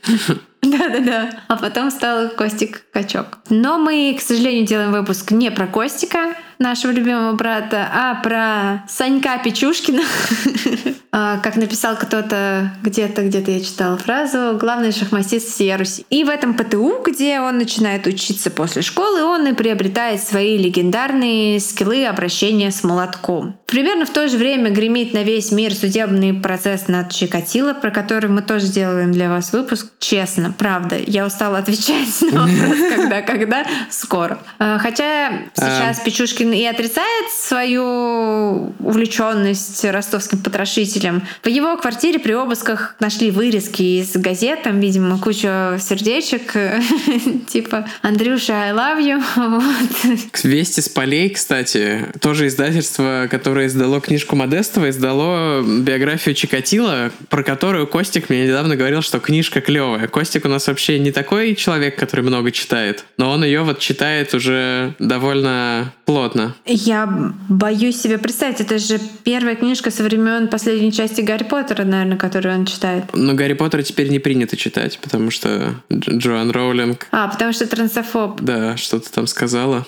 [0.61, 1.31] Да-да-да.
[1.49, 3.39] А потом стал Костик Качок.
[3.49, 9.39] Но мы, к сожалению, делаем выпуск не про Костика, нашего любимого брата, а про Санька
[9.43, 10.03] Печушкина.
[11.15, 16.07] А, Как написал кто-то где-то, где-то я читала фразу «Главный шахматист всей Руси».
[16.09, 21.61] И в этом ПТУ, где он начинает учиться после школы, он и приобретает свои легендарные
[21.61, 23.59] скиллы обращения с молотком.
[23.73, 28.29] Примерно в то же время гремит на весь мир судебный процесс над Чикатило, про который
[28.29, 29.87] мы тоже делаем для вас выпуск.
[29.99, 34.39] Честно, правда, я устала отвечать на вопрос, когда, когда, скоро.
[34.59, 41.23] А, Хотя сейчас Печушкин и отрицает свою увлеченность ростовским потрошителем.
[41.43, 46.53] В его квартире при обысках нашли вырезки из газет, там, видимо, куча сердечек,
[47.49, 50.43] типа «Андрюша, I love you».
[50.47, 57.87] Вести с полей, кстати, тоже издательство, которое издало книжку Модестова, издало биографию Чикатила, про которую
[57.87, 60.07] Костик мне недавно говорил, что книжка клевая.
[60.09, 64.35] Костик у нас вообще не такой человек, который много читает, но он ее вот читает
[64.35, 66.55] уже довольно плотно.
[66.67, 67.07] Я
[67.49, 72.55] боюсь себе представить, это же первая книжка со времен последней части Гарри Поттера, наверное, которую
[72.59, 73.05] он читает.
[73.15, 77.67] Но Гарри Поттера теперь не принято читать, потому что Дж- Джоан Роулинг, А, потому что
[77.67, 78.41] трансофоб.
[78.41, 79.87] да, что-то там сказала.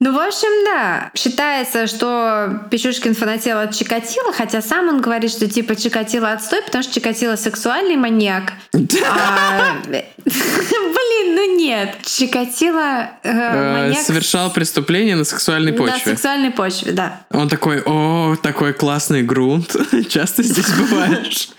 [0.00, 1.10] Ну, в общем, да.
[1.16, 6.84] Считается, что Печушкин фанател от Чикатила, хотя сам он говорит, что типа Чикатило отстой, потому
[6.84, 8.52] что Чикатило сексуальный маньяк.
[8.74, 9.74] А,
[10.24, 11.96] Блин, ну нет.
[12.04, 16.12] Чикатило э, Э, маньяк Совершал преступление на сексуальной на почве.
[16.12, 17.22] сексуальной почве, да.
[17.30, 19.74] Он такой, о, такой классный грунт.
[20.08, 21.48] Часто здесь бываешь.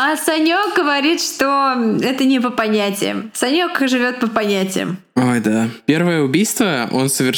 [0.00, 3.30] А Санек говорит, что это не по понятиям.
[3.34, 4.98] Санек живет по понятиям.
[5.16, 5.68] Ой, да.
[5.86, 7.37] Первое убийство он совершил,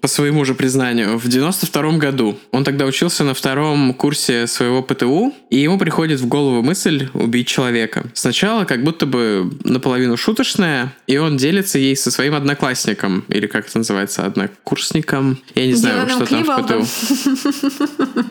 [0.00, 2.38] по своему же признанию, в 92 году.
[2.50, 7.48] Он тогда учился на втором курсе своего ПТУ, и ему приходит в голову мысль убить
[7.48, 8.04] человека.
[8.14, 13.68] Сначала как будто бы наполовину шуточная, и он делится ей со своим одноклассником, или как
[13.68, 15.38] это называется, однокурсником.
[15.54, 16.88] Я не знаю, Диланом что там в.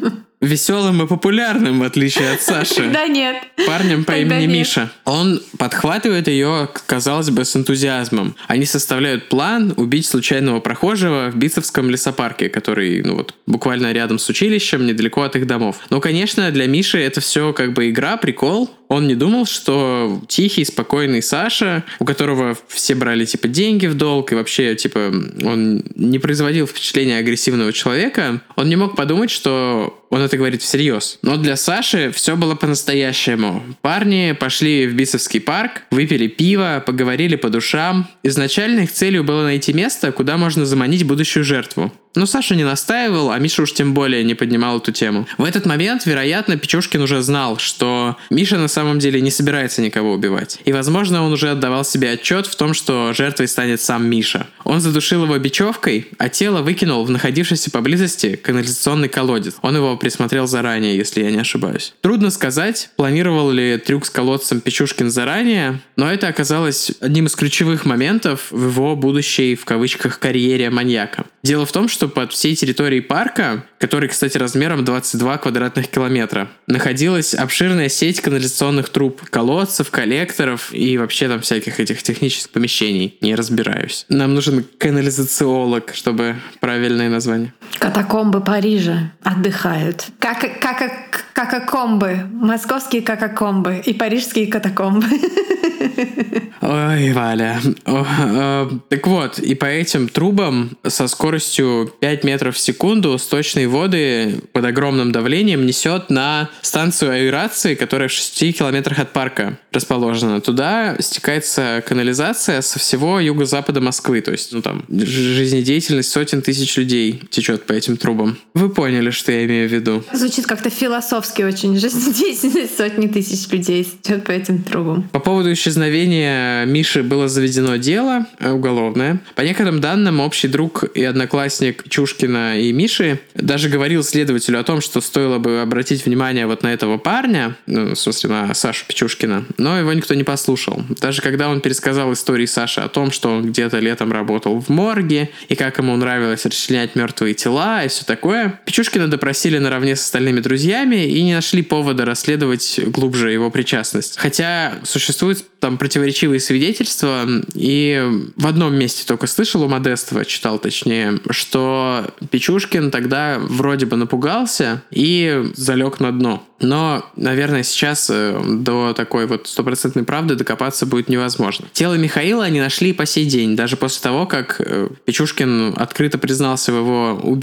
[0.01, 0.17] ПТУ.
[0.41, 2.89] Веселым и популярным, в отличие от Саши.
[2.91, 3.37] Да нет.
[3.67, 4.59] парнем по Тогда имени нет.
[4.59, 4.91] Миша.
[5.05, 8.35] Он подхватывает ее, казалось бы, с энтузиазмом.
[8.47, 14.27] Они составляют план убить случайного прохожего в Битцевском лесопарке, который, ну вот, буквально рядом с
[14.29, 15.77] училищем, недалеко от их домов.
[15.89, 18.69] Но, конечно, для Миши это все как бы игра, прикол.
[18.91, 24.33] Он не думал, что тихий, спокойный Саша, у которого все брали, типа, деньги в долг,
[24.33, 25.13] и вообще, типа,
[25.45, 31.19] он не производил впечатления агрессивного человека, он не мог подумать, что он это говорит всерьез.
[31.21, 33.63] Но для Саши все было по-настоящему.
[33.81, 38.09] Парни пошли в Бисовский парк, выпили пиво, поговорили по душам.
[38.23, 41.93] Изначально их целью было найти место, куда можно заманить будущую жертву.
[42.15, 45.27] Но Саша не настаивал, а Миша уж тем более не поднимал эту тему.
[45.37, 50.13] В этот момент, вероятно, Печушкин уже знал, что Миша на самом деле не собирается никого
[50.13, 50.59] убивать.
[50.65, 54.47] И, возможно, он уже отдавал себе отчет в том, что жертвой станет сам Миша.
[54.63, 59.55] Он задушил его бечевкой, а тело выкинул в находившийся поблизости канализационный колодец.
[59.61, 61.93] Он его присмотрел заранее, если я не ошибаюсь.
[62.01, 67.85] Трудно сказать, планировал ли трюк с колодцем Печушкин заранее, но это оказалось одним из ключевых
[67.85, 71.25] моментов в его будущей, в кавычках, карьере маньяка.
[71.43, 77.33] Дело в том, что под всей территорией парка, который, кстати, размером 22 квадратных километра, находилась
[77.33, 83.17] обширная сеть канализационных труб, колодцев, коллекторов и вообще там всяких этих технических помещений.
[83.21, 84.05] Не разбираюсь.
[84.09, 87.53] Нам нужен канализациолог, чтобы правильное название.
[87.79, 90.07] Катакомбы Парижа отдыхают.
[90.19, 92.27] Как, как, какакомбы.
[92.31, 95.05] Московские какакомбы и парижские катакомбы.
[96.61, 97.59] Ой, Валя.
[97.85, 103.67] О, э, Так вот, и по этим трубам со скоростью 5 метров в секунду сточные
[103.67, 110.41] воды под огромным давлением несет на станцию аэрации, которая в 6 километрах от парка расположена.
[110.41, 114.21] Туда стекается канализация со всего юго-запада Москвы.
[114.21, 118.37] То есть, ну там, жизнедеятельность сотен тысяч людей течет по этим трубам.
[118.53, 120.03] Вы поняли, что я имею в виду.
[120.13, 121.77] Звучит как-то философски очень.
[121.77, 125.03] Жизнедеятельность сотни тысяч людей идет по этим трубам.
[125.11, 129.19] По поводу исчезновения Миши было заведено дело э, уголовное.
[129.35, 134.81] По некоторым данным, общий друг и одноклассник Чушкина и Миши даже говорил следователю о том,
[134.81, 139.45] что стоило бы обратить внимание вот на этого парня, ну, в смысле, на Сашу Печушкина,
[139.57, 140.83] но его никто не послушал.
[140.99, 145.29] Даже когда он пересказал истории Саши о том, что он где-то летом работал в морге,
[145.49, 147.50] и как ему нравилось расчленять мертвые тела
[147.83, 153.31] и все такое, Печушкина допросили наравне с остальными друзьями и не нашли повода расследовать глубже
[153.31, 154.17] его причастность.
[154.17, 158.03] Хотя существуют там противоречивые свидетельства, и
[158.35, 164.83] в одном месте только слышал у Модестова, читал точнее, что Печушкин тогда вроде бы напугался
[164.89, 166.47] и залег на дно.
[166.61, 171.67] Но, наверное, сейчас э, до такой вот стопроцентной правды докопаться будет невозможно.
[171.73, 176.71] Тело Михаила они нашли по сей день, даже после того, как э, Печушкин открыто признался
[176.71, 177.40] в его убийстве.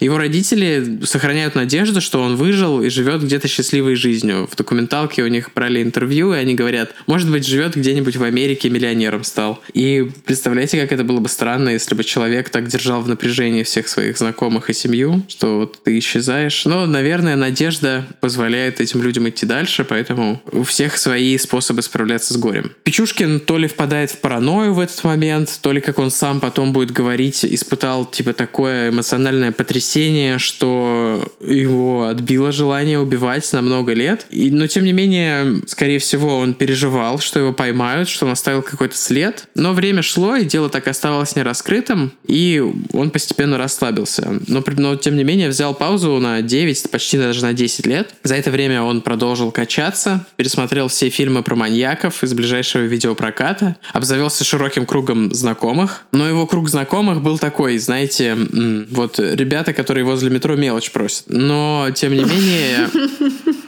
[0.00, 4.48] Его родители сохраняют надежду, что он выжил и живет где-то счастливой жизнью.
[4.50, 8.70] В документалке у них брали интервью, и они говорят, может быть, живет где-нибудь в Америке,
[8.70, 9.62] миллионером стал.
[9.72, 13.88] И представляете, как это было бы странно, если бы человек так держал в напряжении всех
[13.88, 16.64] своих знакомых и семью, что вот ты исчезаешь.
[16.64, 22.36] Но, наверное, надежда позволяет этим людям идти дальше, поэтому у всех свои способы справляться с
[22.36, 22.72] горем.
[22.84, 26.72] Печушкин то ли впадает в паранойю в этот момент, то ли, как он сам потом
[26.72, 34.26] будет говорить, испытал типа такое эмоциональное потрясение, что его отбило желание убивать на много лет.
[34.30, 38.62] И, но тем не менее, скорее всего, он переживал, что его поймают, что он оставил
[38.62, 39.48] какой-то след.
[39.54, 42.62] Но время шло, и дело так и оставалось нераскрытым, и
[42.92, 44.40] он постепенно расслабился.
[44.46, 48.14] Но, но тем не менее взял паузу на 9, почти даже на 10 лет.
[48.22, 54.44] За это время он продолжил качаться, пересмотрел все фильмы про маньяков из ближайшего видеопроката, обзавелся
[54.44, 56.02] широким кругом знакомых.
[56.12, 58.86] Но его круг знакомых был такой, знаете, м,
[59.18, 61.24] вот ребята, которые возле метро мелочь просят.
[61.28, 62.88] Но, тем не менее,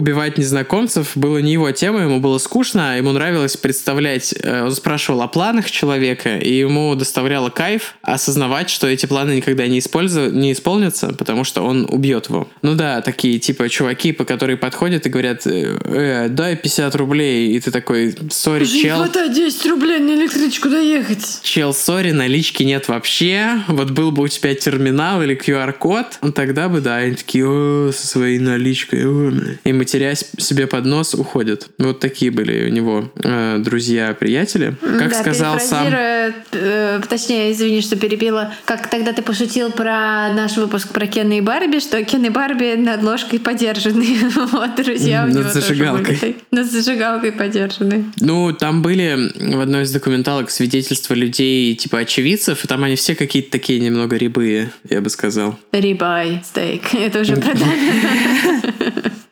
[0.00, 5.20] убивать незнакомцев было не его тема, ему было скучно, ему нравилось представлять, э, он спрашивал
[5.20, 10.52] о планах человека, и ему доставляло кайф осознавать, что эти планы никогда не, использу- не
[10.52, 12.48] исполнятся, потому что он убьет его.
[12.62, 17.54] Ну да, такие типа чуваки, по которые подходят и говорят, э, «Э, дай 50 рублей,
[17.54, 21.40] и ты такой, сори, чел, 10 рублей на электричку доехать.
[21.42, 23.62] Чел, сори, налички нет вообще.
[23.68, 27.90] Вот был бы у тебя терминал или QR-код, ну, тогда бы, да, они такие, «О,
[27.92, 29.06] со своей наличкой.
[29.06, 29.54] о, бля».
[29.64, 31.68] И мы матерясь себе под нос, уходят.
[31.78, 34.76] Вот такие были у него э, друзья-приятели.
[34.80, 35.88] Как да, сказал сам...
[35.88, 41.40] э, точнее, извини, что перебила, как тогда ты пошутил про наш выпуск про Кен и
[41.40, 44.06] Барби, что Кен и Барби над ложкой подержаны.
[44.52, 46.36] вот, друзья у Над него тоже были.
[46.52, 48.04] Над зажигалкой подержаны.
[48.20, 53.16] Ну, там были в одной из документалок свидетельства людей, типа очевидцев, и там они все
[53.16, 55.58] какие-то такие немного рябые, я бы сказал.
[55.72, 56.82] Рибай, стейк.
[56.94, 57.72] Это уже продано.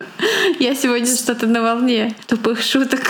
[0.59, 3.03] Я сегодня что-то на волне тупых шуток.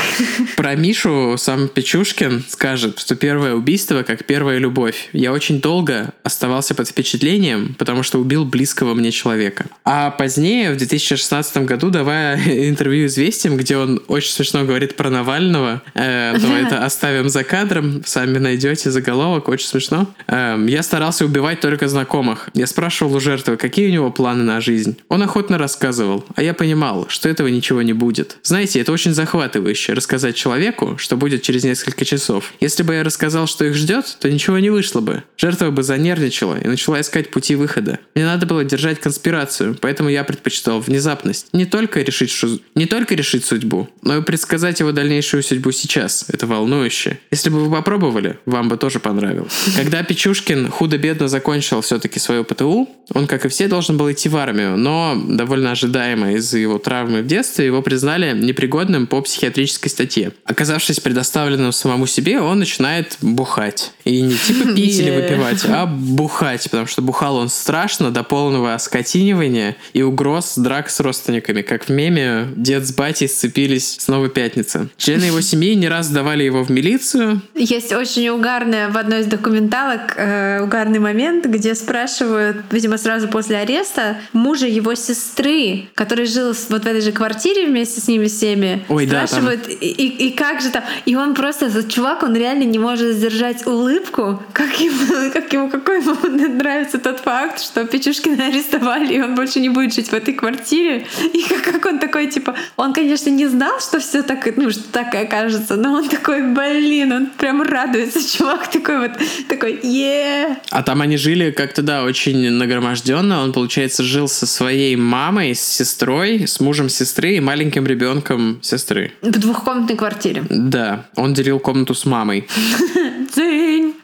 [0.57, 5.09] Про Мишу сам Печушкин скажет, что первое убийство как первая любовь.
[5.15, 9.65] Я очень долго оставался под впечатлением, потому что убил близкого мне человека.
[9.83, 12.37] А позднее, в 2016 году, давая
[12.69, 18.03] интервью «Известиям», где он очень смешно говорит про Навального, э, но это оставим за кадром,
[18.05, 20.07] сами найдете заголовок, очень смешно.
[20.27, 22.51] Э, я старался убивать только знакомых.
[22.53, 24.99] Я спрашивал у жертвы, какие у него планы на жизнь.
[25.09, 28.37] Он охотно рассказывал, а я понимал, что этого ничего не будет.
[28.43, 32.53] Знаете, это очень захватывающе, рассказать человеку, что будет через несколько часов.
[32.59, 35.23] Если бы я рассказал, что их ждет, то ничего не вышло бы.
[35.37, 38.01] Жертва бы занервничала и начала искать пути выхода.
[38.17, 41.47] Мне надо было держать конспирацию, поэтому я предпочитал внезапность.
[41.53, 46.25] Не только решить, шу- не только решить судьбу, но и предсказать его дальнейшую судьбу сейчас.
[46.29, 47.21] Это волнующе.
[47.31, 49.53] Если бы вы попробовали, вам бы тоже понравилось.
[49.77, 54.37] Когда Печушкин худо-бедно закончил все-таки свою ПТУ, он, как и все, должен был идти в
[54.37, 60.33] армию, но довольно ожидаемо из-за его травмы детстве его признали непригодным по психиатрической статье.
[60.45, 63.93] Оказавшись предоставленным самому себе, он начинает бухать.
[64.05, 68.75] И не типа пить или выпивать, а бухать, потому что бухал он страшно до полного
[68.75, 71.63] оскотинивания и угроз драк с родственниками.
[71.63, 74.89] Как в меме дед с батей сцепились снова пятница.
[74.97, 79.27] Члены его семьи не раз сдавали его в милицию, Есть очень угарная в одной из
[79.27, 86.55] документалок э, угарный момент, где спрашивают, видимо, сразу после ареста, мужа его сестры, который жил
[86.69, 89.27] вот в этой же квартире вместе с ними всеми, Ой, да, там.
[89.27, 93.15] спрашивают, и, и- как же там, и он просто, этот чувак, он реально не может
[93.17, 96.15] сдержать улыбку, как ему, как ему, какой ему
[96.59, 101.07] нравится тот факт, что Печушкина арестовали, и он больше не будет жить в этой квартире,
[101.33, 104.83] и как, как он такой, типа, он, конечно, не знал, что все так, ну, что
[104.93, 109.11] так окажется, но он такой, блин, он прям радуется, чувак такой вот,
[109.49, 113.43] такой, е А там они жили как-то, да, очень нагроможденно.
[113.43, 119.13] Он, получается, жил со своей мамой, с сестрой, с мужем сестры и маленьким ребенком сестры.
[119.23, 120.45] в двухкомнатной квартире.
[120.51, 122.47] Да, он делил комнату с мамой.
[123.35, 123.95] Дзынь!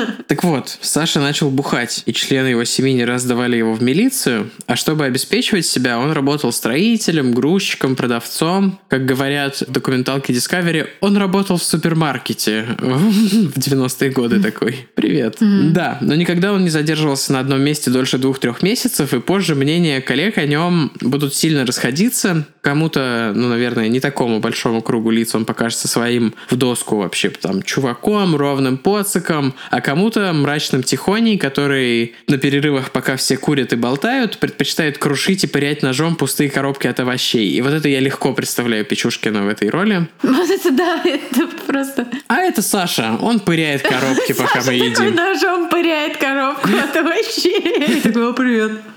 [0.26, 4.50] Так вот, Саша начал бухать, и члены его семьи не раз давали его в милицию,
[4.66, 8.78] а чтобы обеспечивать себя, он работал строителем, грузчиком, продавцом.
[8.88, 14.86] Как говорят в документалке Discovery, он работал в супермаркете в 90-е годы такой.
[14.94, 15.38] Привет.
[15.40, 20.00] Да, но никогда он не задерживался на одном месте дольше двух-трех месяцев, и позже мнения
[20.00, 22.46] коллег о нем будут сильно расходиться.
[22.60, 27.62] Кому-то, ну, наверное, не такому большому кругу лиц он покажется своим в доску вообще, там,
[27.62, 34.38] чуваком, ровным поциком, а кому-то мрачным тихоней, который на перерывах, пока все курят и болтают,
[34.38, 37.50] предпочитает крушить и пырять ножом пустые коробки от овощей.
[37.50, 40.08] И вот это я легко представляю Печушкина в этой роли.
[40.22, 42.06] Вот это да, это просто...
[42.28, 45.14] А это Саша, он пыряет коробки, пока мы едим.
[45.14, 48.00] ножом пыряет коробку от овощей.
[48.02, 48.72] Такой, «О, привет.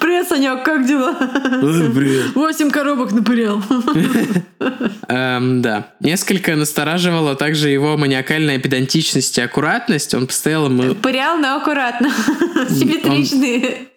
[0.00, 1.14] Привет, Санек, как дела?
[1.14, 2.34] Привет.
[2.34, 3.62] Восемь коробок напырял.
[5.08, 5.88] Эм, да.
[6.00, 10.14] Несколько настораживала также его маниакальная педантичность и аккуратность.
[10.14, 12.08] Он постоянно мыл, Пырял, но аккуратно.
[12.70, 13.88] Симметричные.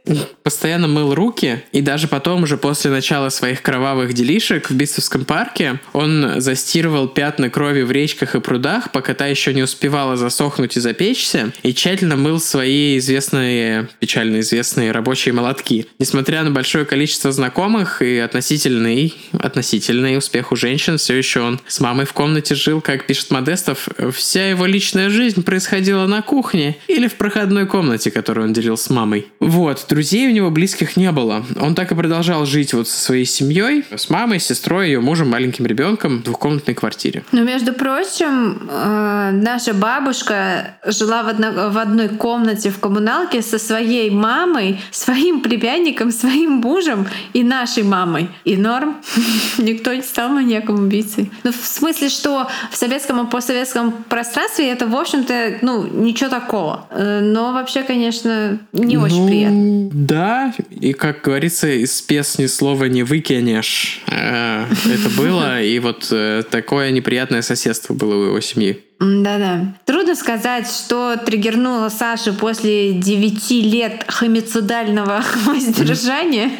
[0.43, 5.79] Постоянно мыл руки, и даже потом, уже после начала своих кровавых делишек в Битцевском парке,
[5.93, 10.79] он застирывал пятна крови в речках и прудах, пока та еще не успевала засохнуть и
[10.79, 15.87] запечься, и тщательно мыл свои известные, печально известные рабочие молотки.
[15.99, 21.79] Несмотря на большое количество знакомых и относительный, относительный успех у женщин, все еще он с
[21.79, 27.07] мамой в комнате жил, как пишет Модестов, вся его личная жизнь происходила на кухне или
[27.07, 29.27] в проходной комнате, которую он делил с мамой.
[29.39, 31.43] Вот, друзей у него близких не было.
[31.59, 35.65] Он так и продолжал жить вот со своей семьей, с мамой, сестрой, ее мужем, маленьким
[35.65, 37.23] ребенком в двухкомнатной квартире.
[37.33, 43.59] Но, между прочим, э, наша бабушка жила в, одно- в одной комнате в коммуналке со
[43.59, 48.29] своей мамой, своим племянником, своим мужем и нашей мамой.
[48.45, 48.95] И норм.
[49.57, 51.29] Никто не стал маньяком убийцей.
[51.43, 56.87] Ну, в смысле, что в советском и постсоветском пространстве это, в общем-то, ну, ничего такого.
[56.91, 59.88] Э, Но вообще, конечно, не очень Ну, приятно.
[59.91, 64.03] Да, и как говорится, из песни слова не выкинешь.
[64.07, 68.83] Э, Это было, и вот э, такое неприятное соседство было у его семьи.
[68.99, 69.67] Да-да.
[69.85, 76.51] Трудно сказать, что триггернуло Сашу после 9 лет хомицидального воздержания.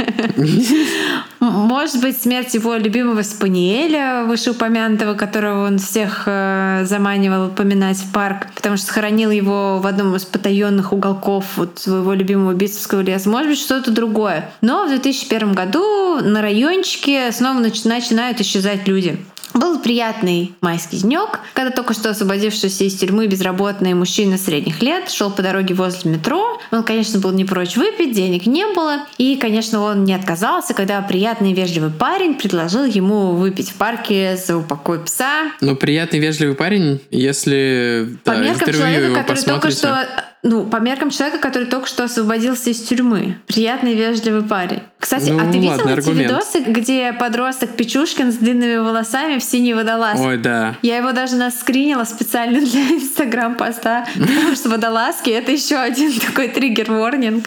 [1.41, 8.47] Может быть, смерть его любимого спаниеля, вышеупомянутого, которого он всех э, заманивал упоминать в парк,
[8.55, 13.29] потому что сохранил его в одном из потаенных уголков вот своего любимого битцевского леса.
[13.29, 14.49] Может быть, что-то другое.
[14.61, 19.19] Но в 2001 году на райончике снова начинают исчезать люди.
[19.53, 25.31] Был приятный майский денек, когда только что освободившийся из тюрьмы безработный мужчина средних лет шел
[25.31, 26.59] по дороге возле метро.
[26.71, 28.99] Он, конечно, был не прочь выпить, денег не было.
[29.17, 34.57] И, конечно, он не отказался, когда приятный вежливый парень предложил ему выпить в парке за
[34.57, 35.51] упокой пса.
[35.61, 40.07] Ну, приятный вежливый парень, если по да, меркам человека, который только что
[40.43, 43.37] ну, по меркам человека, который только что освободился из тюрьмы.
[43.47, 44.81] Приятный, вежливый парень.
[44.99, 46.31] Кстати, ну, а ты видел ладно, эти аргумент.
[46.31, 50.25] видосы, где подросток Печушкин с длинными волосами в синей водолазке?
[50.25, 50.77] Ой, да.
[50.81, 57.45] Я его даже наскринила специально для инстаграм-поста, потому что водолазки— это еще один такой триггер-ворнинг.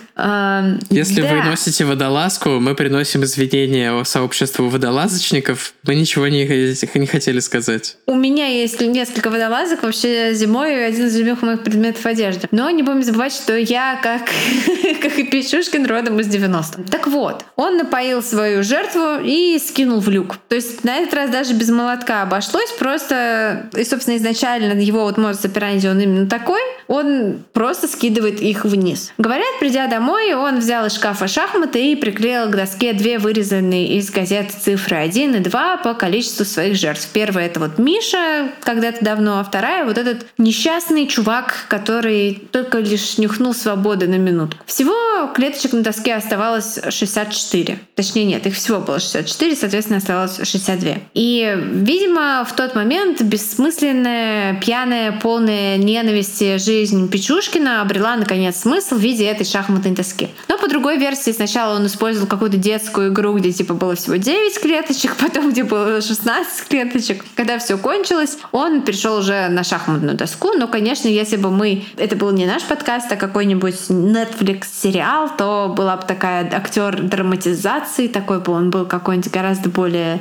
[0.90, 5.74] Если вы носите водолазку, мы приносим извинения сообществу водолазочников.
[5.86, 6.44] Мы ничего не,
[6.98, 7.96] не хотели сказать.
[8.06, 9.82] У меня есть несколько водолазок.
[9.82, 12.48] Вообще зимой один из любимых моих предметов одежды.
[12.50, 14.22] Но не не будем забывать, что я, как,
[15.00, 16.82] как и Печушкин, родом из 90-х.
[16.90, 20.36] Так вот, он напоил свою жертву и скинул в люк.
[20.48, 25.16] То есть на этот раз даже без молотка обошлось, просто, и, собственно, изначально его вот
[25.16, 29.12] мозг операнди, он именно такой, он просто скидывает их вниз.
[29.16, 34.10] Говорят, придя домой, он взял из шкафа шахматы и приклеил к доске две вырезанные из
[34.10, 37.08] газет цифры 1 и 2 по количеству своих жертв.
[37.12, 42.42] Первая— это вот Миша когда-то давно, а вторая— вот этот несчастный чувак, который
[42.72, 44.64] только лишь нюхнул свободы на минутку.
[44.66, 44.94] Всего
[45.34, 47.78] клеточек на доске оставалось 64.
[47.94, 50.94] Точнее, нет, их всего было 64, соответственно, оставалось 62.
[51.14, 59.00] И, видимо, в тот момент бессмысленная, пьяная, полная ненависти жизнь Печушкина обрела, наконец, смысл в
[59.00, 60.28] виде этой шахматной доски.
[60.48, 64.60] Но по другой версии, сначала он использовал какую-то детскую игру, где типа было всего 9
[64.60, 67.24] клеточек, потом где было 16 клеточек.
[67.36, 70.52] Когда все кончилось, он перешел уже на шахматную доску.
[70.56, 71.84] Но, конечно, если бы мы...
[71.96, 77.02] Это был не наш наш подкаст, а какой-нибудь Netflix сериал, то была бы такая актер
[77.02, 80.20] драматизации, такой бы он был какой-нибудь гораздо более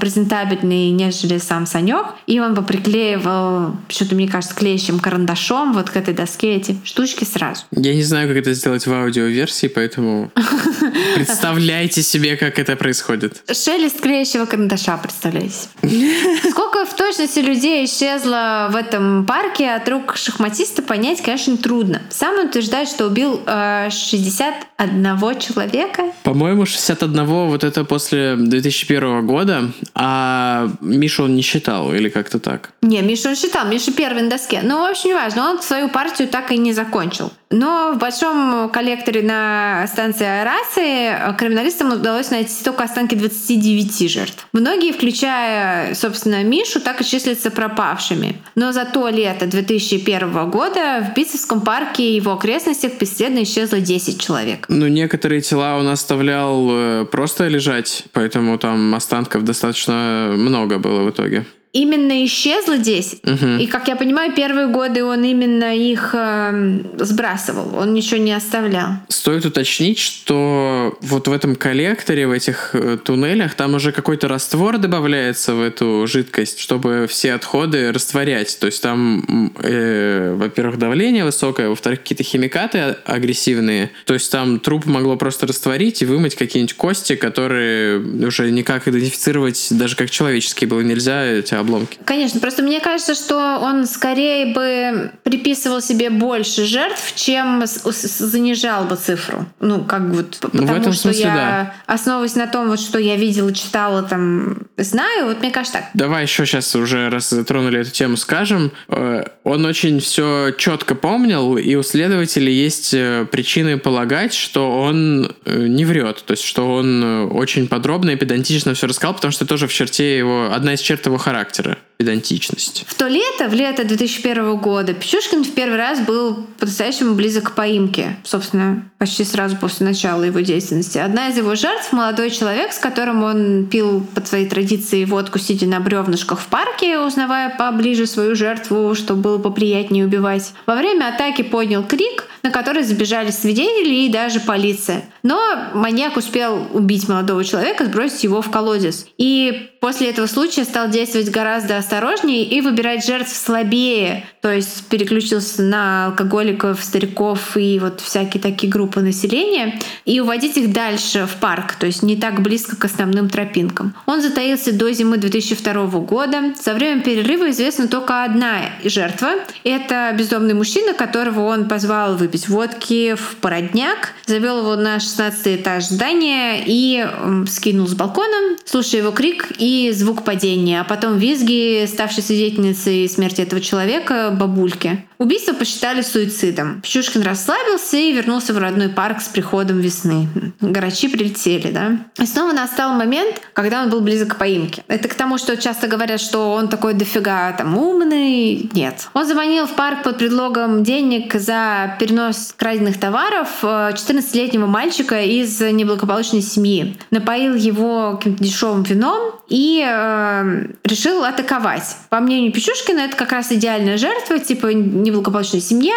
[0.00, 2.06] презентабельный, нежели сам Санек.
[2.26, 7.24] И он бы приклеивал, что-то, мне кажется, клеящим карандашом вот к этой доске эти штучки
[7.24, 7.62] сразу.
[7.72, 10.30] Я не знаю, как это сделать в аудиоверсии, поэтому
[11.14, 13.42] представляйте себе, как это происходит.
[13.46, 15.68] Шелест клеящего карандаша, представляете.
[16.50, 22.02] Сколько в точности людей исчезло в этом парке от рук шахматиста, понять, конечно, трудно.
[22.10, 26.04] Сам он утверждает, что убил э, 61 человека.
[26.22, 32.70] По-моему, 61 вот это после 2001 года, а Мишу он не считал, или как-то так?
[32.82, 34.60] Не, Мишу он считал, Миша первый на доске.
[34.62, 37.32] Но, в общем, не важно, он свою партию так и не закончил.
[37.50, 44.46] Но в большом коллекторе на станции аэрации криминалистам удалось найти только останки 29 жертв.
[44.52, 48.36] Многие, включая, собственно, Мишу, так и числятся пропавшими.
[48.54, 54.20] Но за то лето 2001 года в Битцевском парке и его окрестностях бесследно исчезло 10
[54.20, 54.66] человек.
[54.68, 61.10] Ну, некоторые тела он оставлял э, просто лежать, поэтому там останков достаточно много было в
[61.10, 63.20] итоге именно исчезло 10.
[63.24, 63.46] Угу.
[63.60, 68.94] И, как я понимаю, первые годы он именно их э, сбрасывал, он ничего не оставлял.
[69.08, 74.78] Стоит уточнить, что вот в этом коллекторе, в этих э, туннелях, там уже какой-то раствор
[74.78, 78.58] добавляется в эту жидкость, чтобы все отходы растворять.
[78.58, 83.90] То есть там, э, во-первых, давление высокое, во-вторых, какие-то химикаты агрессивные.
[84.06, 89.68] То есть там труп могло просто растворить и вымыть какие-нибудь кости, которые уже никак идентифицировать
[89.70, 91.98] даже как человеческие было нельзя, обломки.
[92.04, 98.96] Конечно, просто мне кажется, что он скорее бы приписывал себе больше жертв, чем занижал бы
[98.96, 99.46] цифру.
[99.60, 101.74] Ну, как вот потому ну, в этом что смысле, я да.
[101.86, 105.90] основываясь на том, вот что я видела, читала, там, знаю, вот мне кажется так.
[105.94, 108.72] Давай еще сейчас уже раз затронули эту тему, скажем.
[108.88, 115.34] Э, он очень все четко помнил, и у следователей есть э, причины полагать, что он
[115.44, 119.46] э, не врет, то есть что он очень подробно и педантично все рассказал, потому что
[119.46, 122.84] тоже в черте его, одна из черт его характера характера, педантичность.
[122.86, 127.54] В то лето, в лето 2001 года, Печушкин в первый раз был по-настоящему близок к
[127.54, 128.16] поимке.
[128.24, 130.98] Собственно, почти сразу после начала его деятельности.
[130.98, 135.66] Одна из его жертв— молодой человек, с которым он пил под своей традиции водку, сидя
[135.66, 140.52] на бревнышках в парке, узнавая поближе свою жертву, чтобы было поприятнее убивать.
[140.66, 145.04] Во время атаки поднял крик, на который забежали свидетели и даже полиция.
[145.22, 149.06] Но маньяк успел убить молодого человека, сбросить его в колодец.
[149.18, 154.24] И после этого случая стал действовать гораздо осторожнее и выбирать жертв слабее.
[154.40, 159.78] То есть переключился на алкоголиков, стариков и вот всякие такие группы населения.
[160.04, 163.94] И уводить их дальше в парк, то есть не так близко к основным тропинкам.
[164.06, 166.54] Он затаился до зимы 2002 года.
[166.62, 169.30] За время перерыва известна только одна жертва.
[169.64, 175.84] Это бездомный мужчина, которого он позвал выпить водки в породняк, завел его на 16 этаж
[175.86, 177.04] здания и
[177.48, 183.40] скинул с балкона, слушая его крик и звук падения, а потом визги, ставшей свидетельницей смерти
[183.40, 185.04] этого человека, бабульки.
[185.20, 186.80] Убийство посчитали суицидом.
[186.80, 190.28] Пчушкин расслабился и вернулся в родной парк с приходом весны.
[190.62, 191.98] Грачи прилетели, да.
[192.18, 194.82] И снова настал момент, когда он был близок к поимке.
[194.88, 198.70] Это к тому, что часто говорят, что он такой дофига там умный.
[198.72, 199.08] Нет.
[199.12, 204.68] Он звонил в парк под предлогом денег за перенос краденных товаров 14-летнего э,
[205.00, 206.96] мальчика из неблагополучной семьи.
[207.10, 211.96] Напоил его каким-то дешевым вином и э, решил атаковать.
[212.08, 215.94] По мнению Печушкина, это как раз идеальная жертва, типа неблагополучная семья,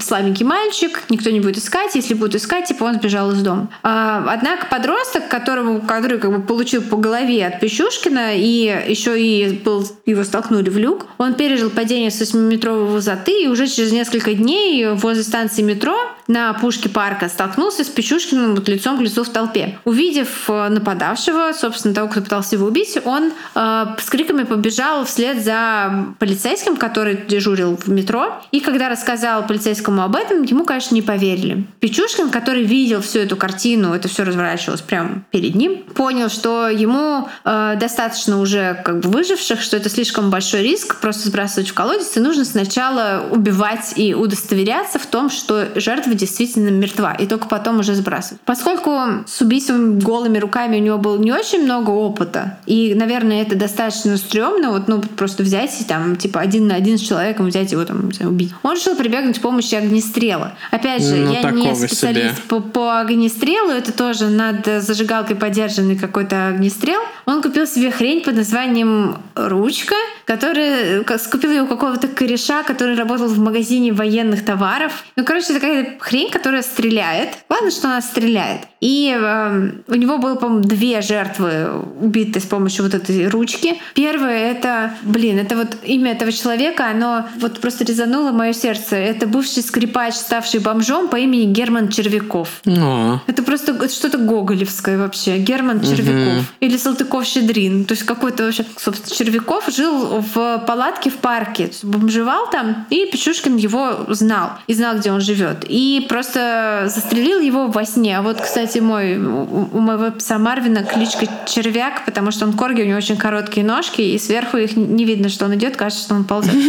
[0.00, 3.68] слабенький мальчик, никто не будет искать, если будет искать, типа он сбежал из дома.
[3.82, 9.60] А, однако подросток, которому, который как бы получил по голове от Пещушкина и еще и
[9.64, 14.34] был, его столкнули в люк, он пережил падение с 8-метровой высоты и уже через несколько
[14.34, 15.96] дней возле станции метро
[16.28, 19.78] на пушке парка столкнулся с Печушкиным вот лицом к лицу в толпе.
[19.84, 25.42] Увидев э, нападавшего, собственно, того, кто пытался его убить, он э, с криками побежал вслед
[25.42, 28.40] за полицейским, который дежурил в метро.
[28.52, 31.64] И когда рассказал полицейскому об этом, ему, конечно, не поверили.
[31.80, 37.28] Печушкин, который видел всю эту картину, это все разворачивалось прямо перед ним, понял, что ему
[37.44, 42.16] э, достаточно уже как бы выживших, что это слишком большой риск просто сбрасывать в колодец,
[42.16, 47.80] и нужно сначала убивать и удостоверяться в том, что жертва действительно мертва, и только потом
[47.80, 48.40] уже сбрасывать.
[48.44, 48.90] Поскольку
[49.26, 54.16] с убийством голыми руками у него было не очень много опыта, и, наверное, это достаточно
[54.16, 57.84] стрёмно, вот, ну, просто взять и там, типа, один на один с человеком взять его
[57.84, 58.52] там убить.
[58.62, 60.52] Он решил прибегнуть к помощи огнестрела.
[60.70, 66.48] Опять же, ну, я не специалист по, по огнестрелу, это тоже над зажигалкой подержанный какой-то
[66.48, 67.00] огнестрел.
[67.26, 73.28] Он купил себе хрень под названием ручка, который скупил ее у какого-то кореша, который работал
[73.28, 75.04] в магазине военных товаров.
[75.16, 77.30] Ну, короче, такая хрень, которая стреляет.
[77.48, 78.62] Главное, что она стреляет.
[78.80, 83.80] И э, у него было, по-моему, две жертвы убиты с помощью вот этой ручки.
[83.94, 88.96] Первое это, блин, это вот имя этого человека, оно вот просто резануло мое сердце.
[88.96, 92.60] Это бывший скрипач, ставший бомжом по имени Герман Червяков.
[92.66, 93.20] О.
[93.28, 95.38] Это просто что-то гоголевское вообще.
[95.38, 96.38] Герман Червяков.
[96.38, 96.44] Угу.
[96.60, 97.84] Или Салтыков-Щедрин.
[97.84, 98.64] То есть какой-то вообще...
[98.76, 101.70] Собственно, Червяков жил в палатке в парке.
[101.84, 104.50] Бомжевал там, и Печушкин его знал.
[104.66, 105.64] И знал, где он живет.
[105.68, 108.18] И просто застрелил его во сне.
[108.18, 112.86] А вот, кстати, мой, у моего пса Марвина кличка Червяк, потому что он корги, у
[112.86, 116.24] него очень короткие ножки, и сверху их не видно, что он идет, кажется, что он
[116.24, 116.54] ползет.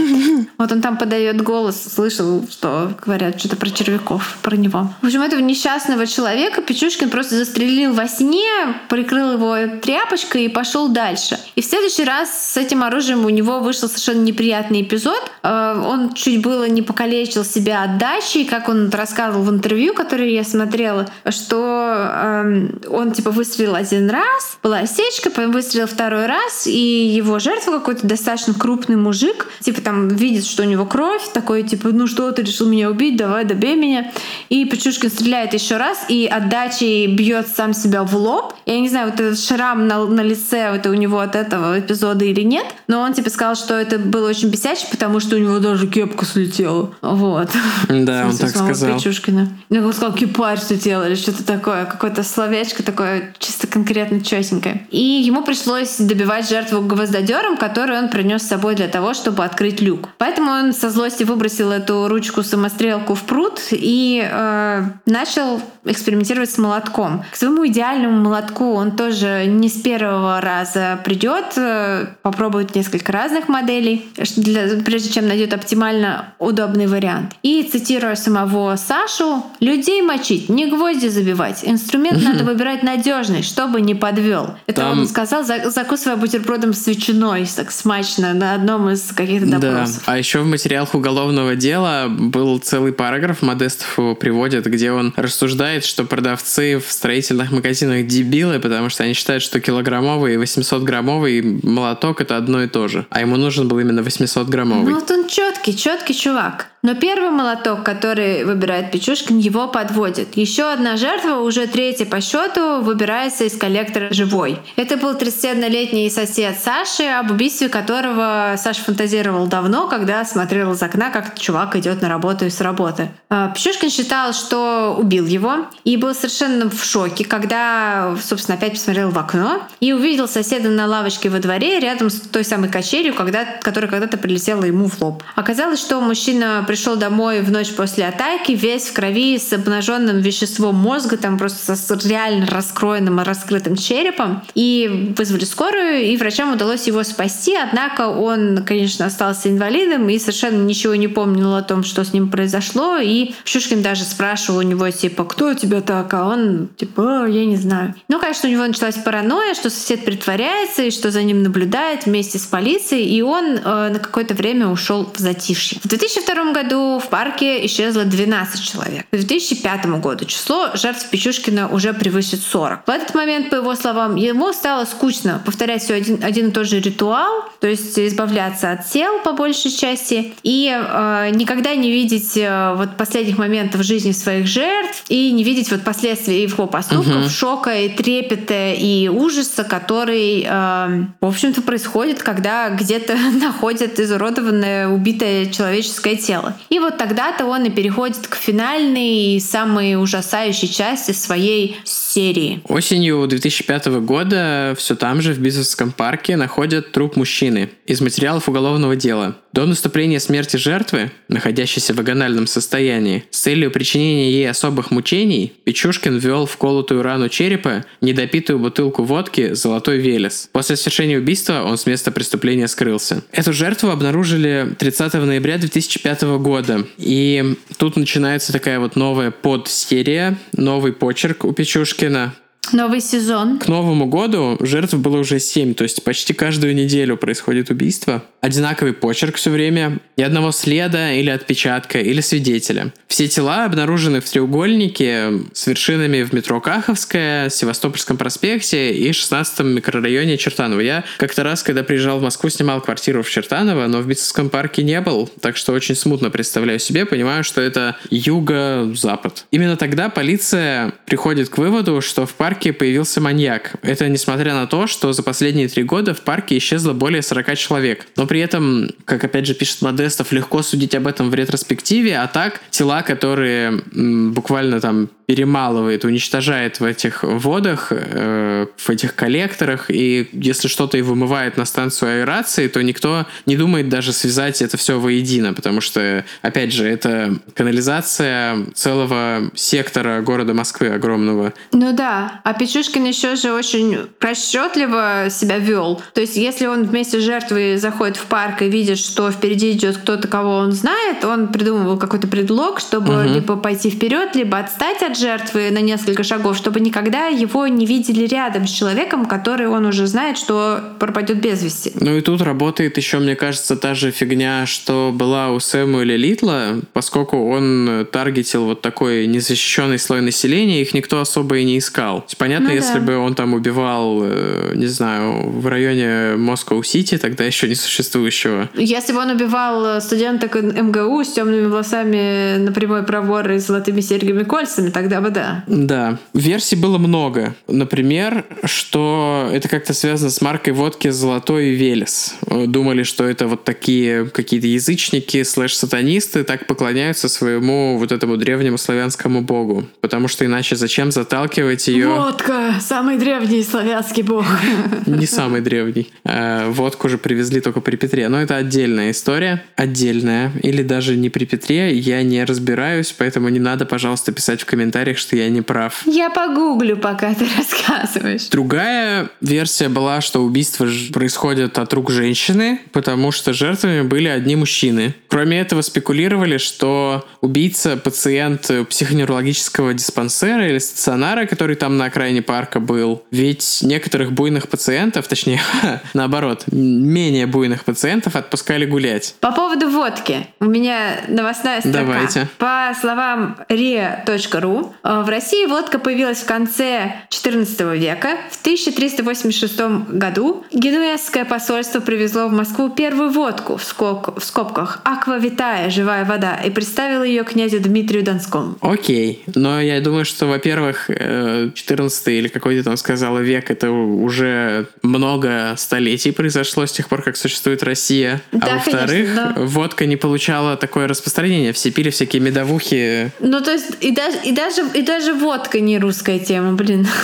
[0.58, 4.90] Вот он там подает голос, слышал, что говорят что-то про червяков, про него.
[5.02, 8.48] В общем, этого несчастного человека Печушкин просто застрелил во сне,
[8.88, 11.40] прикрыл его тряпочкой и пошел дальше.
[11.56, 15.32] И в следующий раз с этим оружием у него вышел совершенно неприятный эпизод.
[15.42, 20.44] Э, он чуть было не покалечил себя отдачей, как он рассказывал в интервью, которое я
[20.44, 27.08] смотрела, что эм, он типа выстрелил один раз, была осечка, потом выстрелил второй раз, и
[27.08, 31.90] его жертва какой-то достаточно крупный мужик, типа там видит, что у него кровь, такой типа,
[31.90, 34.12] ну что, ты решил меня убить, давай добей меня.
[34.50, 38.54] И Печушкин стреляет еще раз, и отдачей бьет сам себя в лоб.
[38.66, 42.26] Я не знаю, вот этот шрам на, на лице, это у него от этого эпизода
[42.26, 45.60] или нет, но он типа сказал, что это было очень бесяче, потому что у него
[45.60, 46.92] даже кепка слетела.
[47.02, 47.50] Вот.
[47.90, 49.00] Да, он так сказал.
[49.04, 49.50] Печушкина.
[49.70, 54.88] Ну, он сказал, кипарь слетела или что-то такое, какое-то словечко такое чисто конкретно четенькое.
[54.92, 59.82] И ему пришлось добивать жертву гвоздодером, который он принес с собой для того, чтобы открыть
[59.82, 60.10] люк.
[60.18, 67.24] Поэтому он со злости выбросил эту ручку-самострелку в пруд и э, начал экспериментировать с молотком.
[67.32, 73.50] К своему идеальному молотку он тоже не с первого раза придет, э, попробует несколько разных
[73.50, 74.06] моделей,
[74.38, 77.34] для, прежде чем найдет оптимально удобный вариант.
[77.44, 81.62] И цитируя самого Сашу, людей мочить, не гвозди забивать.
[81.64, 84.56] Инструмент надо выбирать надежный, чтобы не подвел.
[84.68, 85.00] Это Там...
[85.00, 90.04] он сказал, закусывая бутербродом с ветчиной, так смачно, на одном из каких-то допросов.
[90.06, 90.14] Да.
[90.14, 95.86] А еще в материалах уголовного дела был целый параграф, Модестов его приводит, где он рассуждает,
[95.86, 102.22] что продавцы в строительных магазинах дебилы, потому что они считают, что килограммовый и 800-граммовый молоток—
[102.22, 103.08] это одно и то же.
[103.10, 104.92] А ему нужен был именно 800-граммовый.
[104.92, 106.68] Ну вот он четкий, четкий чувак.
[106.84, 110.36] Но первый молоток, который выбирает Печушкин, его подводит.
[110.38, 114.60] Еще одна жертва, уже третья по счету, выбирается из коллектора живой.
[114.76, 121.10] Это был 31-летний сосед Саши, об убийстве которого Саша фантазировал давно, когда смотрел из окна,
[121.10, 123.10] как чувак идет на работу и с работы.
[123.30, 129.12] А, Печушкин считал, что убил его, и был совершенно в шоке, когда, собственно, опять посмотрел
[129.12, 133.46] в окно и увидел соседа на лавочке во дворе рядом с той самой качелью, когда,
[133.62, 135.24] которая когда-то прилетела ему в лоб.
[135.36, 140.76] Оказалось, что мужчина пришел домой в ночь после атаки, весь в крови, с обнаженным веществом
[140.76, 144.44] мозга, там просто с реально раскроенным и раскрытым черепом.
[144.56, 150.64] И вызвали скорую, и врачам удалось его спасти, однако он, конечно, остался инвалидом и совершенно
[150.64, 154.90] ничего не помнил о том, что с ним произошло, и Щушкин даже спрашивал у него,
[154.90, 156.14] типа, кто у тебя так?
[156.14, 157.94] А он, типа, я не знаю.
[158.08, 162.40] Ну, конечно, у него началась паранойя, что сосед притворяется, и что за ним наблюдает вместе
[162.40, 165.80] с полицией, и он э, на какое-то время ушел в затишье.
[165.84, 169.06] В 2002 году в парке исчезло 12 человек.
[169.12, 172.88] К 2005 году число жертв Печушкина уже превысит 40.
[172.88, 176.68] В этот момент, по его словам, ему стало скучно повторять все один, один и тот
[176.68, 182.38] же ритуал, то есть избавляться от тел по большей части, и э, никогда не видеть
[182.38, 187.30] э, вот последних моментов жизни своих жертв, и не видеть вот последствий его поступков, угу.
[187.30, 195.48] шока и трепета и ужаса, который, э, в общем-то, происходит, когда где-то находят изуродованное, убитое
[195.48, 196.56] человеческое тело.
[196.70, 202.62] И вот тогда-то он и переходит к финальной и самой ужасающей части своей серии.
[202.68, 208.96] Осенью 2005 года все там же в Бизовском парке находят труп мужчины из материалов уголовного
[208.96, 209.38] дела.
[209.54, 216.18] До наступления смерти жертвы, находящейся в агональном состоянии, с целью причинения ей особых мучений, Печушкин
[216.18, 220.50] ввел в колотую рану черепа недопитую бутылку водки «Золотой Велес».
[220.52, 223.24] После совершения убийства он с места преступления скрылся.
[223.32, 226.88] Эту жертву обнаружили 30 ноября 2005 года.
[226.98, 232.34] И тут начинается такая вот новая подсерия, новый почерк у Печушкина.
[232.72, 233.60] Новый сезон.
[233.60, 238.24] К Новому году жертв было уже семь, то есть почти каждую неделю происходит убийство.
[238.42, 242.94] Одинаковый почерк все время, ни одного следа или отпечатка или свидетеля.
[243.08, 250.38] Все тела обнаружены в треугольнике с вершинами в метро Каховская, Севастопольском проспекте и 16-м микрорайоне
[250.38, 250.80] Чертаново.
[250.80, 254.84] Я как-то раз, когда приезжал в Москву, снимал квартиру в Чертаново, но в Битцевском парке
[254.84, 259.46] не был, так что очень смутно представляю себе, понимаю, что это юго-запад.
[259.52, 263.74] Именно тогда полиция приходит к выводу, что в парке парке появился маньяк.
[263.82, 268.06] Это несмотря на то, что за последние три года в парке исчезло более 40 человек.
[268.16, 272.28] Но при этом, как опять же пишет Модестов, легко судить об этом в ретроспективе, а
[272.28, 279.90] так тела, которые м, буквально там перемалывает, уничтожает в этих водах, э, в этих коллекторах,
[279.90, 284.78] и если что-то и вымывает на станцию аэрации, то никто не думает даже связать это
[284.78, 291.54] все воедино, потому что, опять же, это канализация целого сектора города Москвы огромного.
[291.72, 296.02] Ну да, а Печушкин еще же очень расчетливо себя вел.
[296.14, 299.98] То есть, если он вместе с жертвой заходит в парк и видит, что впереди идет
[299.98, 303.34] кто-то, кого он знает, он придумывал какой-то предлог, чтобы угу.
[303.34, 308.26] либо пойти вперед, либо отстать от жертвы на несколько шагов, чтобы никогда его не видели
[308.26, 311.92] рядом с человеком, который он уже знает, что пропадет без вести.
[311.96, 316.80] Ну и тут работает еще, мне кажется, та же фигня, что была у Сэмуэля Литла,
[316.94, 322.26] поскольку он таргетил вот такой незащищенный слой населения, их никто особо и не искал.
[322.38, 323.06] Понятно, ну, если да.
[323.06, 328.70] бы он там убивал, э, не знаю, в районе Москва-Сити, тогда еще не существующего.
[328.76, 334.44] Если бы он убивал студенток МГУ с темными волосами на прямой пробор и золотыми серьгами
[334.44, 335.64] кольцами, тогда тогда бы да.
[335.68, 336.18] Да.
[336.34, 337.56] Версий было много.
[337.68, 342.36] Например, что это как-то связано с маркой водки «Золотой Велес».
[342.68, 349.42] Думали, что это вот такие какие-то язычники слэш-сатанисты так поклоняются своему вот этому древнему славянскому
[349.42, 349.86] богу.
[350.00, 352.08] Потому что иначе зачем заталкивать ее...
[352.08, 352.76] Водка!
[352.80, 354.46] Самый древний славянский бог.
[355.06, 356.12] Не самый древний.
[356.24, 358.30] А, водку же привезли только при Петре.
[358.30, 359.64] Но это отдельная история.
[359.76, 360.54] Отдельная.
[360.62, 361.94] Или даже не при Петре.
[361.94, 366.04] Я не разбираюсь, поэтому не надо, пожалуйста, писать в комментариях комментариях, что я не прав.
[366.06, 368.48] Я погуглю, пока ты рассказываешь.
[368.50, 375.16] Другая версия была, что убийство происходит от рук женщины, потому что жертвами были одни мужчины.
[375.28, 382.80] Кроме этого, спекулировали, что убийца– пациент психоневрологического диспансера или стационара, который там на окраине парка
[382.80, 383.24] был.
[383.32, 385.62] Ведь некоторых буйных пациентов, точнее,
[386.14, 389.36] наоборот, менее буйных пациентов отпускали гулять.
[389.40, 390.48] По поводу водки.
[390.60, 392.00] У меня новостная строка.
[392.00, 392.48] Давайте.
[392.58, 394.96] По словам ria.ru, году.
[395.04, 398.38] Э, в России водка появилась в конце XIV века.
[398.52, 399.80] В 1386
[400.10, 404.40] году генуэзское посольство привезло в Москву первую водку в, скоб...
[404.40, 408.78] в скобках «Аква Витая»— живая вода, и представило ее князю Дмитрию Донскому.
[408.82, 414.88] Окей, но я думаю, что, во-первых, 14 или какой то там сказала век, это уже
[415.02, 418.42] много столетий произошло с тех пор, как существует Россия.
[418.52, 419.54] А Да, а во-вторых, да.
[419.58, 421.74] водка не получала такое распространение.
[421.74, 423.32] Все пили всякие медовухи.
[423.40, 427.08] Ну, то есть, и даже, и даже, и даже водка не русская тема, блин.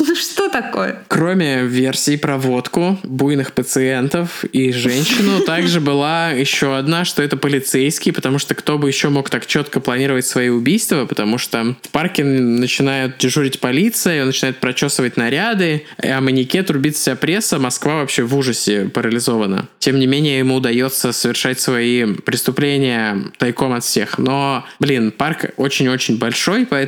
[0.00, 1.02] Ну, что такое?
[1.08, 8.12] Кроме версий про водку, буйных пациентов и женщину, также была еще одна, что это полицейский,
[8.12, 12.24] потому что кто бы еще мог так четко планировать свои убийства, потому что в парке
[12.24, 18.36] начинают дежурить полиция, он начинает прочесывать наряды, а манеке трубит вся пресса, Москва вообще в
[18.36, 19.68] ужасе парализована.
[19.78, 24.18] Тем не менее, ему удается совершать свои преступления тайком от всех.
[24.18, 26.81] Но, блин, парк очень-очень большой, поэтому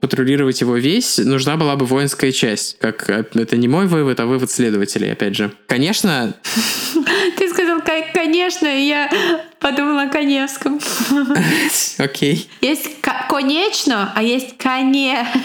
[0.00, 2.78] патрулировать его весь нужна была бы воинская часть.
[2.78, 5.52] Как э, это не мой вывод, а вывод следователей, опять же.
[5.66, 6.34] Конечно,
[7.36, 9.10] Ты сказал, «Ко- конечно, и я
[9.58, 10.78] подумала о Коневском.
[11.98, 12.48] окей.
[12.60, 15.26] Есть ко- конечно, а есть коне.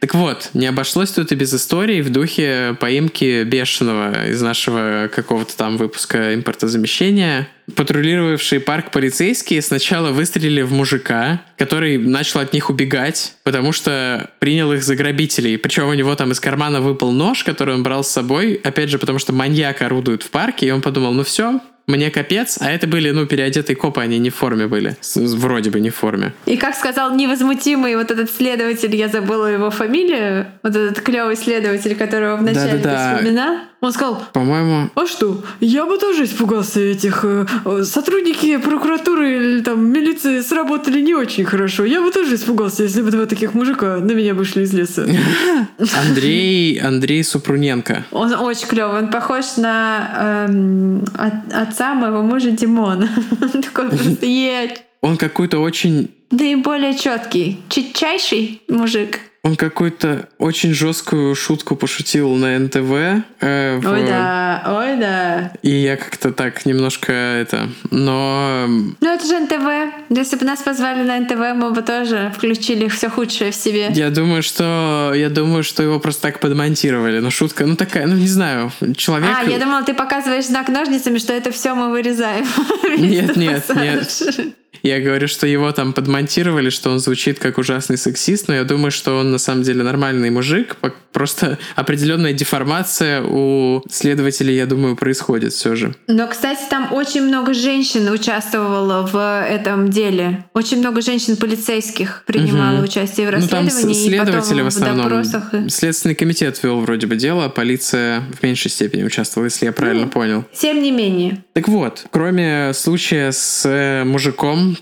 [0.00, 5.56] Так вот, не обошлось тут и без истории в духе поимки Бешеного из нашего какого-то
[5.56, 7.48] там выпуска импортозамещения.
[7.74, 14.72] Патрулировавшие парк полицейские сначала выстрелили в мужика, который начал от них убегать, потому что принял
[14.72, 15.58] их за грабителей.
[15.58, 18.98] Причем у него там из кармана выпал нож, который он брал с собой, опять же,
[18.98, 22.86] потому что маньяк орудует в парке, и он подумал, ну все, мне капец, а это
[22.88, 24.96] были, ну, переодетые копы, они не в форме были.
[25.00, 26.32] С- Вроде бы не в форме.
[26.46, 31.94] И как сказал невозмутимый вот этот следователь, я забыла его фамилию, вот этот клевый следователь,
[31.94, 33.10] которого вначале Да-да-да.
[33.12, 37.46] ты вспоминал, он сказал, По-моему, а что, я бы тоже испугался этих э,
[37.84, 41.84] сотрудники прокуратуры или там милиции сработали не очень хорошо.
[41.84, 45.06] Я бы тоже испугался, если бы два таких мужика на меня вышли из леса.
[46.08, 48.04] Андрей, Андрей Супруненко.
[48.10, 53.08] Он очень клевый, он похож на эм, от- отца моего мужа Димона.
[53.42, 59.20] Он Такой просто е- Он какой-то очень наиболее четкий, читчайший мужик.
[59.46, 63.22] Он какую-то очень жесткую шутку пошутил на НТВ.
[63.40, 65.52] э, в- Ой да, ой да.
[65.62, 67.68] И я как-то так немножко это...
[67.92, 68.66] Но...
[68.66, 69.94] Ну это же НТВ.
[70.10, 73.90] Если бы нас позвали на НТВ, мы бы тоже включили все худшее в себе.
[73.94, 75.12] Я думаю, что...
[75.14, 77.20] Я думаю, что его просто так подмонтировали.
[77.20, 78.72] Но шутка, ну такая, ну не знаю.
[78.96, 79.30] Человек...
[79.32, 82.46] А, я думала, ты показываешь знак ножницами, что это все мы вырезаем.
[82.98, 84.54] Нет, нет, нет.
[84.86, 88.92] Я говорю, что его там подмонтировали, что он звучит как ужасный сексист, но я думаю,
[88.92, 90.76] что он на самом деле нормальный мужик.
[91.12, 95.94] Просто определенная деформация у следователей, я думаю, происходит все же.
[96.06, 100.44] Но, кстати, там очень много женщин участвовало в этом деле.
[100.54, 102.84] Очень много женщин-полицейских принимало Мгм.
[102.84, 103.94] участие в Ну, там расследовании.
[103.94, 105.08] с- и следователи в основном.
[105.08, 105.54] допросах.
[105.54, 109.72] и- Следственный комитет вел вроде бы дело, а полиция в меньшей степени участвовала, если я
[109.72, 110.10] правильно Ну.
[110.10, 110.44] понял.
[110.54, 111.42] Тем не менее.
[111.54, 114.04] Так вот, кроме случая с э,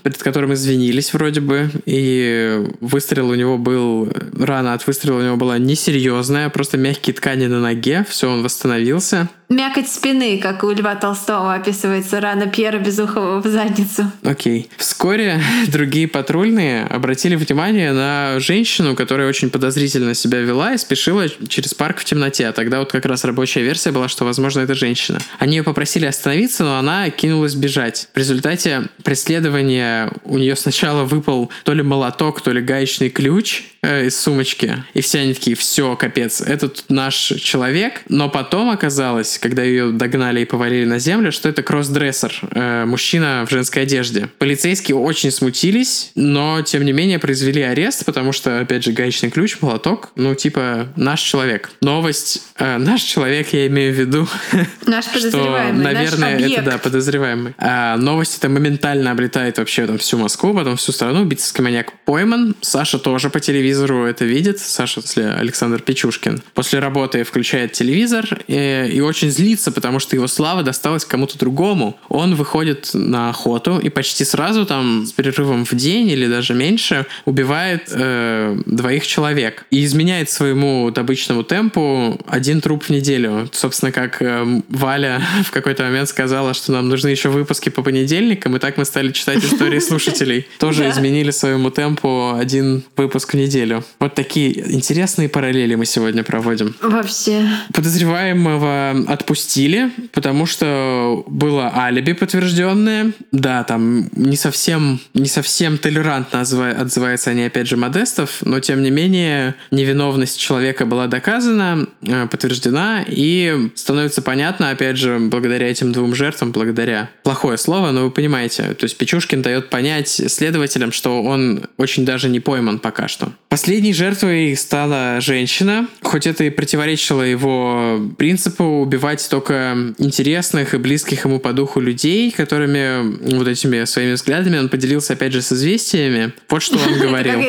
[0.03, 5.37] перед которым извинились вроде бы, и выстрел у него был, рана от выстрела у него
[5.37, 9.29] была несерьезная, просто мягкие ткани на ноге, все, он восстановился.
[9.49, 14.11] Мякоть спины, как у Льва Толстого описывается рана Пьера Безухова в задницу.
[14.23, 14.69] Окей.
[14.77, 21.75] Вскоре другие патрульные обратили внимание на женщину, которая очень подозрительно себя вела и спешила через
[21.75, 22.47] парк в темноте.
[22.47, 25.19] А тогда вот как раз рабочая версия была, что, возможно, это женщина.
[25.37, 28.09] Они ее попросили остановиться, но она кинулась бежать.
[28.15, 34.07] В результате преследования у нее сначала выпал то ли молоток, то ли гаечный ключ э,
[34.07, 34.83] из сумочки.
[34.93, 38.01] И все они такие, все, капец, этот наш человек.
[38.09, 43.45] Но потом оказалось, когда ее догнали и повалили на землю, что это кроссдрессер, э, мужчина
[43.47, 44.29] в женской одежде.
[44.37, 49.57] Полицейские очень смутились, но тем не менее произвели арест, потому что, опять же, гаечный ключ,
[49.61, 51.71] молоток, ну, типа, наш человек.
[51.81, 54.27] Новость, э, наш человек, я имею в виду,
[54.85, 56.61] Наш что, подозреваемый, наверное, наш объект.
[56.61, 57.53] это, да, подозреваемый.
[57.57, 61.21] А, новость это моментально облетает вообще там всю Москву, потом всю страну.
[61.21, 62.55] Убийца маньяк пойман.
[62.61, 64.59] Саша тоже по телевизору это видит.
[64.59, 66.41] Саша, смысле, Александр Печушкин.
[66.53, 71.99] После работы включает телевизор и, и очень злится, потому что его слава досталась кому-то другому.
[72.09, 77.05] Он выходит на охоту и почти сразу там с перерывом в день или даже меньше
[77.25, 83.49] убивает э, двоих человек и изменяет своему обычному темпу один труп в неделю.
[83.51, 88.55] Собственно, как э, Валя в какой-то момент сказала, что нам нужны еще выпуски по понедельникам,
[88.55, 90.47] и так мы стали читать истории слушателей.
[90.59, 93.64] Тоже изменили своему темпу один выпуск в неделю.
[93.65, 93.83] Неделю.
[93.99, 96.75] Вот такие интересные параллели мы сегодня проводим.
[96.81, 97.47] Вообще.
[97.73, 103.11] Подозреваемого отпустили, потому что было алиби подтвержденное.
[103.31, 108.91] Да, там не совсем, не совсем толерантно отзывается они, опять же, Модестов, но тем не
[108.91, 116.15] менее невиновность человека была доказана, э, подтверждена, и становится понятно, опять же, благодаря этим двум
[116.15, 121.65] жертвам, благодаря плохое слово, но вы понимаете, то есть Печушкин дает понять следователям, что он
[121.77, 123.31] очень даже не пойман пока что.
[123.55, 131.23] Последней жертвой стала женщина, хоть это и противоречило его принципу убивать только интересных и близких
[131.23, 136.33] ему по духу людей, которыми вот этими своими взглядами он поделился опять же с известиями.
[136.49, 137.39] Вот что он говорил.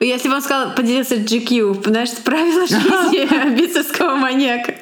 [0.00, 4.74] Если бы он сказал, поделился GQ, знаешь, правила жизни бицепского маньяка.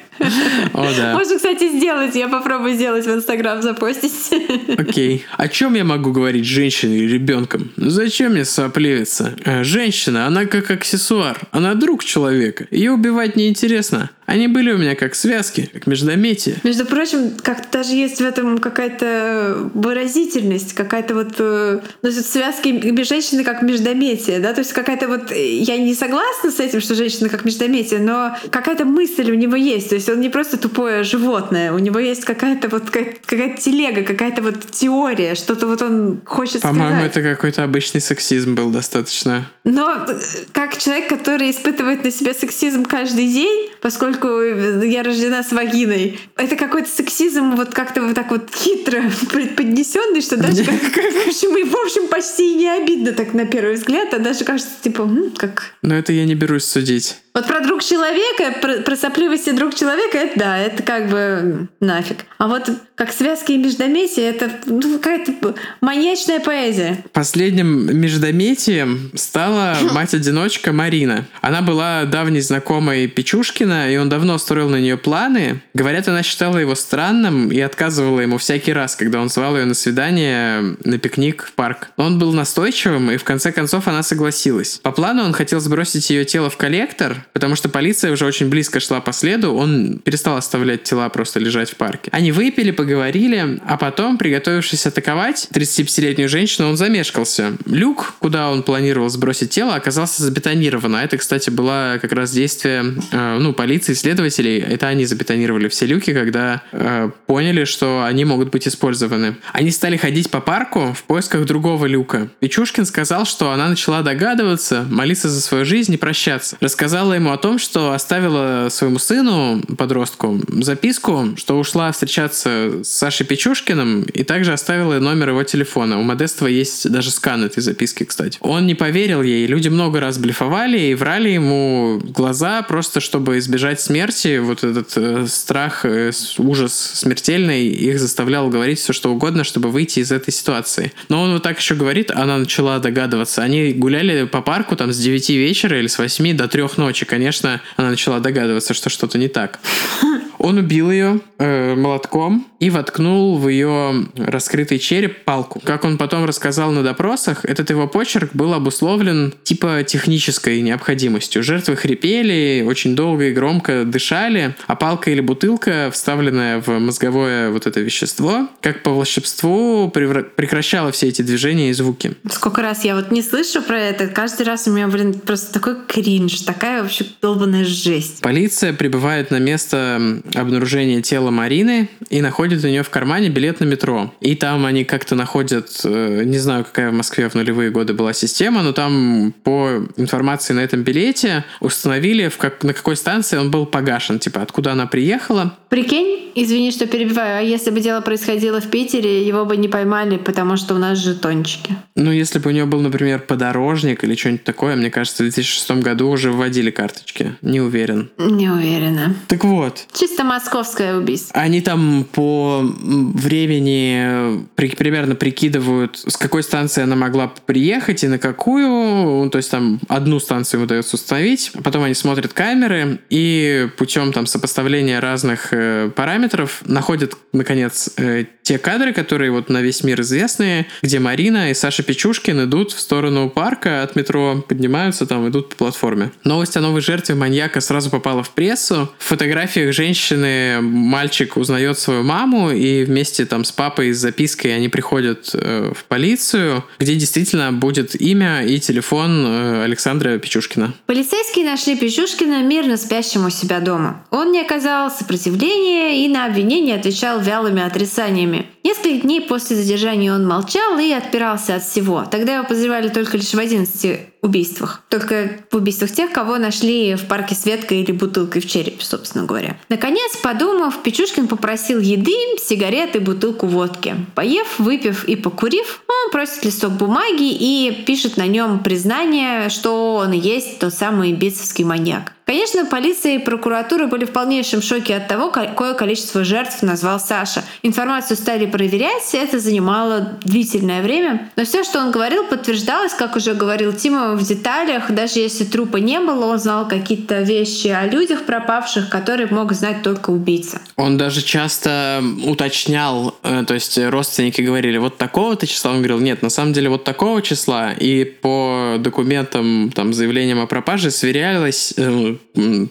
[0.73, 1.13] О, да.
[1.13, 2.15] Можно, кстати, сделать.
[2.15, 4.31] Я попробую сделать в Инстаграм, запостить.
[4.77, 5.25] Окей.
[5.37, 7.71] О чем я могу говорить женщине или ребенком?
[7.77, 9.35] Ну, зачем мне сопливиться?
[9.43, 11.39] Э, женщина, она как аксессуар.
[11.51, 12.67] Она друг человека.
[12.71, 14.09] Ее убивать неинтересно.
[14.25, 16.57] Они были у меня как связки, как междометия.
[16.63, 23.43] Между прочим, как даже есть в этом какая-то выразительность, какая-то вот э, ну, связки женщины
[23.43, 27.45] как междометия, да, то есть какая-то вот я не согласна с этим, что женщина как
[27.45, 31.79] междометия, но какая-то мысль у него есть, то есть он не просто тупое животное, у
[31.79, 37.11] него есть какая-то вот какая-то телега, какая-то вот теория, что-то вот он хочет По-моему, сказать.
[37.11, 39.49] это какой-то обычный сексизм был достаточно.
[39.63, 40.13] Но э,
[40.51, 46.19] как человек, который испытывает на себе сексизм каждый день, поскольку поскольку я рождена с вагиной.
[46.35, 51.75] Это какой-то сексизм вот как-то вот так вот хитро предподнесенный, что даже как, как, в
[51.75, 55.75] общем, почти не обидно так на первый взгляд, а даже кажется, типа, как...
[55.81, 57.17] Но это я не берусь судить.
[57.33, 62.25] Вот про друг человека, про, про сопливости друг человека, это да, это как бы нафиг.
[62.37, 67.03] А вот как связки и междометия, это ну, какая-то маньячная поэзия.
[67.11, 71.25] Последним междометием стала мать-одиночка Марина.
[71.41, 75.61] Она была давней знакомой Печушкина, и он давно строил на нее планы.
[75.73, 79.73] Говорят, она считала его странным и отказывала ему всякий раз, когда он звал ее на
[79.73, 81.89] свидание, на пикник в парк.
[81.97, 84.79] Он был настойчивым, и в конце концов она согласилась.
[84.83, 88.79] По плану он хотел сбросить ее тело в коллектор, потому что полиция уже очень близко
[88.79, 92.09] шла по следу, он перестал оставлять тела просто лежать в парке.
[92.11, 97.53] Они выпили, поговорили, а потом, приготовившись атаковать 35-летнюю женщину, он замешкался.
[97.65, 100.95] Люк, куда он планировал сбросить тело, оказался забетонирован.
[100.95, 104.59] А это, кстати, было как раз действие э, ну, полиции, следователей.
[104.59, 109.35] Это они забетонировали все люки, когда э, поняли, что они могут быть использованы.
[109.51, 112.29] Они стали ходить по парку в поисках другого люка.
[112.39, 116.57] Печушкин сказал, что она начала догадываться, молиться за свою жизнь и прощаться.
[116.59, 123.25] Рассказала ему о том, что оставила своему сыну, подростку, записку, что ушла встречаться с Сашей
[123.25, 125.99] Печушкиным, и также оставила номер его телефона.
[125.99, 128.37] У Модестова есть даже скан этой записки, кстати.
[128.41, 133.81] Он не поверил ей, люди много раз блефовали и врали ему глаза, просто чтобы избежать
[133.81, 134.39] смерти.
[134.39, 139.99] Вот этот э, страх, э, ужас смертельный их заставлял говорить все, что угодно, чтобы выйти
[139.99, 140.93] из этой ситуации.
[141.09, 143.43] Но он вот так еще говорит, она начала догадываться.
[143.43, 147.61] Они гуляли по парку там с 9 вечера или с 8 до 3 ночи, конечно,
[147.77, 149.59] она начала догадываться, что что-то не так.
[150.43, 155.61] Он убил ее э, молотком и воткнул в ее раскрытый череп палку.
[155.63, 161.43] Как он потом рассказал на допросах, этот его почерк был обусловлен типа технической необходимостью.
[161.43, 167.65] Жертвы хрипели, очень долго и громко дышали, а палка или бутылка, вставленная в мозговое вот
[167.65, 172.15] это вещество, как по волшебству прекращала все эти движения и звуки.
[172.29, 175.77] Сколько раз я вот не слышу про это, каждый раз у меня, блин, просто такой
[175.87, 178.19] кринж, такая вообще долбанная жесть.
[178.21, 183.65] Полиция прибывает на место обнаружения тела Марины и находит у нее в кармане билет на
[183.65, 184.13] метро.
[184.21, 188.13] И там они как-то находят, э, не знаю, какая в Москве в нулевые годы была
[188.13, 193.51] система, но там по информации на этом билете установили, в как, на какой станции он
[193.51, 195.55] был погашен, типа откуда она приехала.
[195.69, 200.17] Прикинь, извини, что перебиваю, а если бы дело происходило в Питере, его бы не поймали,
[200.17, 201.75] потому что у нас жетончики.
[201.95, 205.71] Ну, если бы у него был, например, подорожник или что-нибудь такое, мне кажется, в 2006
[205.81, 207.35] году уже вводили карточки.
[207.41, 208.09] Не уверен.
[208.17, 209.15] Не уверена.
[209.27, 209.85] Так вот.
[209.93, 211.39] Чисто московское убийство.
[211.39, 218.19] Они там по времени при, примерно прикидывают, с какой станции она могла приехать и на
[218.19, 219.29] какую.
[219.29, 221.51] То есть там одну станцию им удается установить.
[221.63, 228.57] Потом они смотрят камеры и путем там сопоставления разных э, параметров находят, наконец, э, те
[228.57, 233.29] кадры, которые вот на весь мир известные, где Марина и Саша Печушкин идут в сторону
[233.29, 236.11] парка от метро, поднимаются там, идут по платформе.
[236.23, 238.91] Новость о новой жертве маньяка сразу попала в прессу.
[238.97, 239.73] В фотографиях
[240.13, 245.71] женщины мальчик узнает свою маму, и вместе там с папой с запиской они приходят э,
[245.75, 250.73] в полицию, где действительно будет имя и телефон э, Александра Печушкина.
[250.85, 254.05] Полицейские нашли Печушкина мирно спящим у себя дома.
[254.11, 258.45] Он не оказал сопротивления и на обвинение отвечал вялыми отрицаниями.
[258.63, 262.05] Несколько дней после задержания он молчал и отпирался от всего.
[262.09, 264.81] Тогда его подозревали только лишь в 11 убийствах.
[264.89, 269.25] Только в убийствах тех, кого нашли в парке с веткой или бутылкой в черепе, собственно
[269.25, 269.57] говоря.
[269.69, 273.95] Наконец, подумав, Печушкин попросил еды, сигареты, бутылку водки.
[274.15, 280.13] Поев, выпив и покурив, он просит листок бумаги и пишет на нем признание, что он
[280.13, 282.13] и есть тот самый битцевский маньяк.
[282.25, 287.43] Конечно, полиция и прокуратура были в полнейшем шоке от того, какое количество жертв назвал Саша.
[287.63, 291.29] Информацию стали проверять, это занимало длительное время.
[291.35, 294.91] Но все, что он говорил, подтверждалось, как уже говорил Тима, в деталях.
[294.91, 299.83] Даже если трупа не было, он знал какие-то вещи о людях пропавших, которые мог знать
[299.83, 300.61] только убийца.
[300.75, 305.71] Он даже часто уточнял, э, то есть родственники говорили, вот такого-то числа.
[305.71, 307.71] Он говорил, нет, на самом деле вот такого числа.
[307.71, 312.15] И по документам, там, заявлениям о пропаже сверялось, э,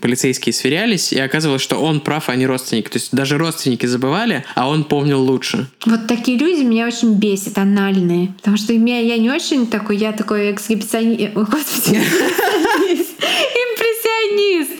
[0.00, 2.88] полицейские сверялись, и оказывалось, что он прав, а не родственник.
[2.88, 5.68] То есть даже родственники забывали, а он помнил лучше.
[5.86, 8.34] Вот такие люди меня очень бесят, анальные.
[8.38, 11.31] Потому что меня, я не очень такой, я такой эксгибиционист.
[11.34, 11.96] Господи,
[13.62, 14.70] импрессионист.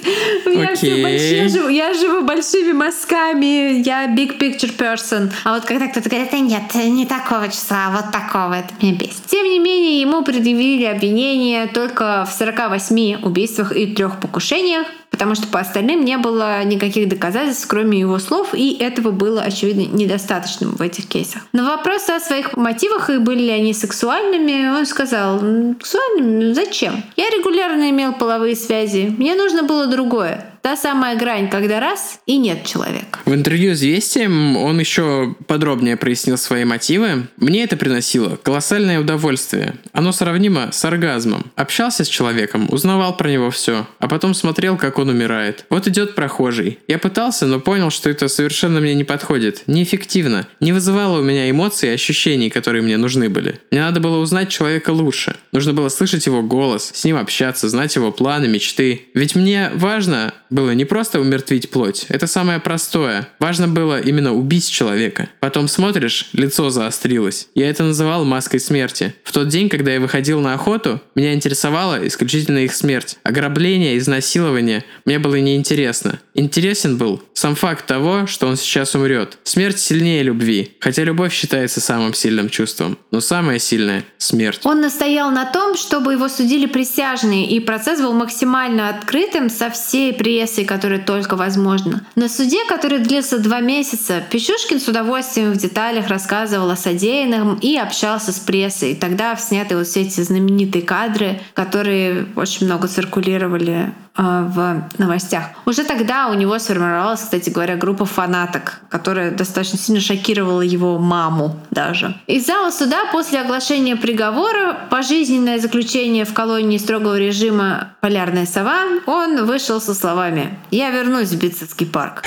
[0.47, 5.33] Я, все большие, живу, я живу большими мазками, я big picture person.
[5.45, 8.95] А вот когда кто-то говорит, да нет, не такого числа, а вот такого, это меня
[8.95, 9.25] бесит.
[9.27, 15.47] Тем не менее, ему предъявили обвинение только в 48 убийствах и трех покушениях, потому что
[15.47, 20.83] по остальным не было никаких доказательств, кроме его слов, и этого было, очевидно, недостаточным в
[20.83, 21.43] этих кейсах.
[21.53, 25.39] На вопрос о своих мотивах и были ли они сексуальными, он сказал,
[25.81, 26.53] сексуальными?
[26.53, 27.05] Зачем?
[27.17, 30.52] Я регулярно имел половые связи, мне нужно было другое.
[30.63, 33.19] Та самая грань, когда раз и нет человека.
[33.25, 37.27] В интервью с Вестием он еще подробнее прояснил свои мотивы.
[37.37, 39.75] Мне это приносило колоссальное удовольствие.
[39.93, 41.51] Оно сравнимо с оргазмом.
[41.57, 45.67] Общался с человеком, узнавал про него все, а потом смотрел, как он умирает.
[45.69, 46.79] Вот идет прохожий.
[46.87, 49.65] Я пытался, но понял, что это совершенно мне не подходит.
[49.67, 50.47] Неэффективно.
[50.61, 53.59] Не вызывало у меня эмоций и ощущений, которые мне нужны были.
[53.73, 55.35] Мне надо было узнать человека лучше.
[55.51, 59.09] Нужно было слышать его голос, с ним общаться, знать его планы, мечты.
[59.15, 63.29] Ведь мне важно было не просто умертвить плоть, это самое простое.
[63.39, 65.29] Важно было именно убить человека.
[65.41, 67.49] Потом смотришь, лицо заострилось.
[67.55, 69.15] Я это называл маской смерти.
[69.25, 73.17] В тот день, когда я выходил на охоту, меня интересовала исключительно их смерть.
[73.23, 76.21] Ограбление, изнасилование мне было неинтересно.
[76.35, 79.39] Интересен был сам факт того, что он сейчас умрет.
[79.45, 82.99] Смерть сильнее любви, хотя любовь считается самым сильным чувством.
[83.11, 84.61] Но самое сильное— смерть.
[84.65, 90.13] Он настоял на том, чтобы его судили присяжные, и процесс был максимально открытым со всей
[90.13, 92.05] при прессой, которая только возможно.
[92.17, 97.77] На суде, который длился два месяца, Печушкин с удовольствием в деталях рассказывал о содеянном и
[97.77, 98.97] общался с прессой.
[98.97, 105.45] Тогда сняты вот все эти знаменитые кадры, которые очень много циркулировали в новостях.
[105.65, 111.59] Уже тогда у него сформировалась, кстати говоря, группа фанаток, которая достаточно сильно шокировала его маму
[111.71, 112.15] даже.
[112.27, 119.45] Из зала суда после оглашения приговора пожизненное заключение в колонии строгого режима «Полярная сова» он
[119.47, 122.23] вышел со словами «Я вернусь в Битцевский парк».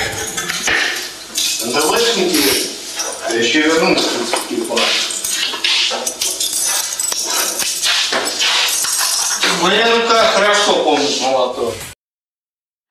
[1.74, 2.72] Да больше интересно.
[3.28, 4.58] А еще вернусь в Битцевский
[9.66, 11.74] Моя рука хорошо помнит молоток.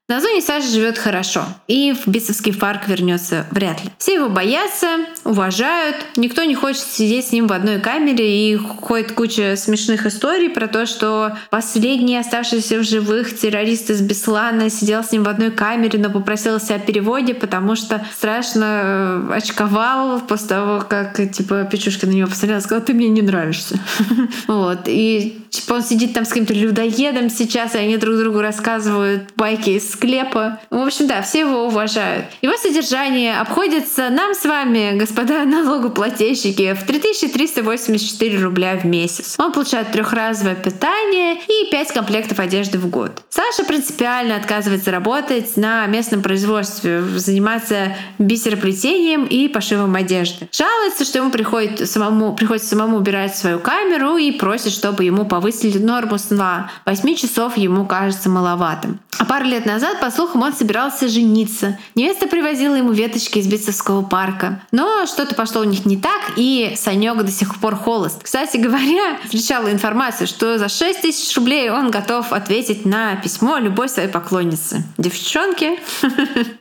[0.07, 3.91] На зоне Саша живет хорошо, и в Бисовский парк вернется вряд ли.
[3.97, 9.13] Все его боятся, уважают, никто не хочет сидеть с ним в одной камере, и ходит
[9.13, 15.11] куча смешных историй про то, что последний оставшийся в живых террорист из Беслана сидел с
[15.11, 20.85] ним в одной камере, но попросился о переводе, потому что страшно э, очковал после того,
[20.87, 23.81] как типа Печушка на него посмотрела и сказала, ты мне не нравишься.
[24.49, 24.81] Вот.
[24.87, 29.71] И типа он сидит там с каким-то людоедом сейчас, и они друг другу рассказывают байки
[29.71, 30.61] из склепа.
[30.70, 32.26] В общем, да, все его уважают.
[32.42, 39.36] Его содержание обходится нам с вами, господа налогоплательщики, в 3384 рубля в месяц.
[39.38, 43.22] Он получает трехразовое питание и 5 комплектов одежды в год.
[43.30, 50.49] Саша принципиально отказывается работать на местном производстве, заниматься бисероплетением и пошивом одежды.
[50.53, 55.78] Жалуется, что ему приходит самому, приходится самому убирать свою камеру и просит, чтобы ему повысили
[55.78, 56.70] норму сна.
[56.86, 59.01] 8 часов ему кажется маловатым.
[59.18, 61.78] А пару лет назад, по слухам, он собирался жениться.
[61.95, 64.62] Невеста привозила ему веточки из Битцевского парка.
[64.72, 68.22] Но что-то пошло у них не так, и Санек до сих пор холост.
[68.22, 73.89] Кстати говоря, встречала информацию, что за 6 тысяч рублей он готов ответить на письмо любой
[73.89, 74.85] своей поклонницы.
[74.99, 75.78] Девчонки.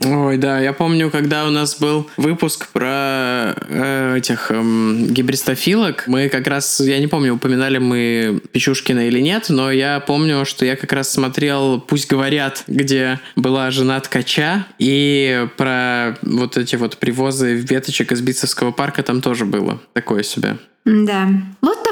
[0.06, 4.62] Ой, да, я помню, когда у нас был выпуск про э, этих э,
[5.10, 10.46] гибристофилок, мы как раз, я не помню, упоминали мы Печушкина или нет, но я помню,
[10.46, 16.76] что я как раз смотрел «Пусть говорят», где была жена ткача, и про вот эти
[16.76, 20.58] вот привозы веточек из Битцевского парка там тоже было такое себе.
[20.86, 21.30] Да.
[21.62, 21.84] Вот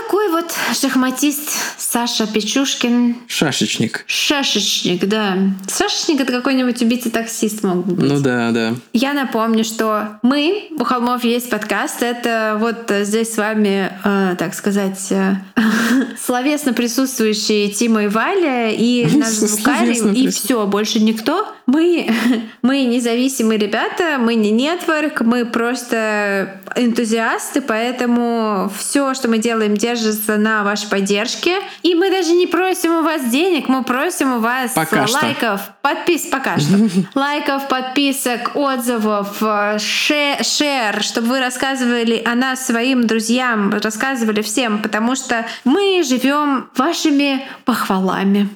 [0.41, 3.15] вот шахматист Саша Печушкин.
[3.27, 4.03] Шашечник.
[4.07, 5.37] Шашечник, да.
[5.69, 8.11] Шашечник— это какой-нибудь убийца-таксист мог бы быть.
[8.11, 8.73] Ну да, да.
[8.93, 12.01] Я напомню, что мы, у холмов есть подкаст.
[12.01, 15.35] Это вот здесь с вами, э, так сказать, э,
[16.25, 21.47] словесно присутствующие Тима и Валя, и наш звукарь, и все, больше никто.
[21.67, 22.09] Мы,
[22.61, 30.30] мы независимые ребята, мы не нетворк, мы просто энтузиасты, поэтому все, что мы делаем, держится
[30.37, 31.59] на вашей поддержке.
[31.83, 35.17] И мы даже не просим у вас денег, мы просим у вас Пока что.
[35.23, 36.73] лайков, подпис, пока что.
[37.15, 44.81] Лайков, подписок, отзывов, э, ше- шер, чтобы вы рассказывали о нас своим друзьям, рассказывали всем,
[44.81, 48.49] потому что мы живем вашими похвалами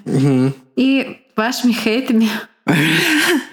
[0.76, 2.30] и вашими хейтами.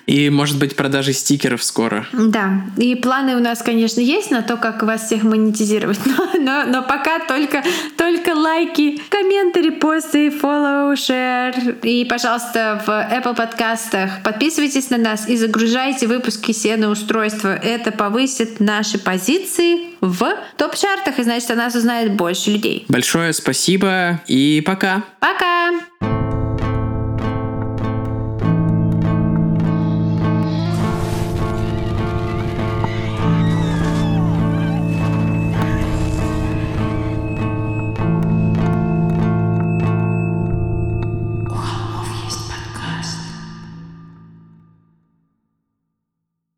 [0.06, 2.06] И, может быть, продажи стикеров скоро.
[2.12, 6.64] Да, и планы у нас, конечно, есть на то, как вас всех монетизировать, но, но,
[6.66, 7.62] но пока только,
[7.96, 11.80] только лайки, комменты, репосты, follow, share.
[11.82, 17.54] И, пожалуйста, в Apple подкастах подписывайтесь на нас и загружайте выпуски все на устройство.
[17.54, 22.86] Это повысит наши позиции в топ-чартах, и значит, о нас узнает больше людей.
[22.88, 25.04] Большое спасибо и пока.
[25.20, 26.11] Пока!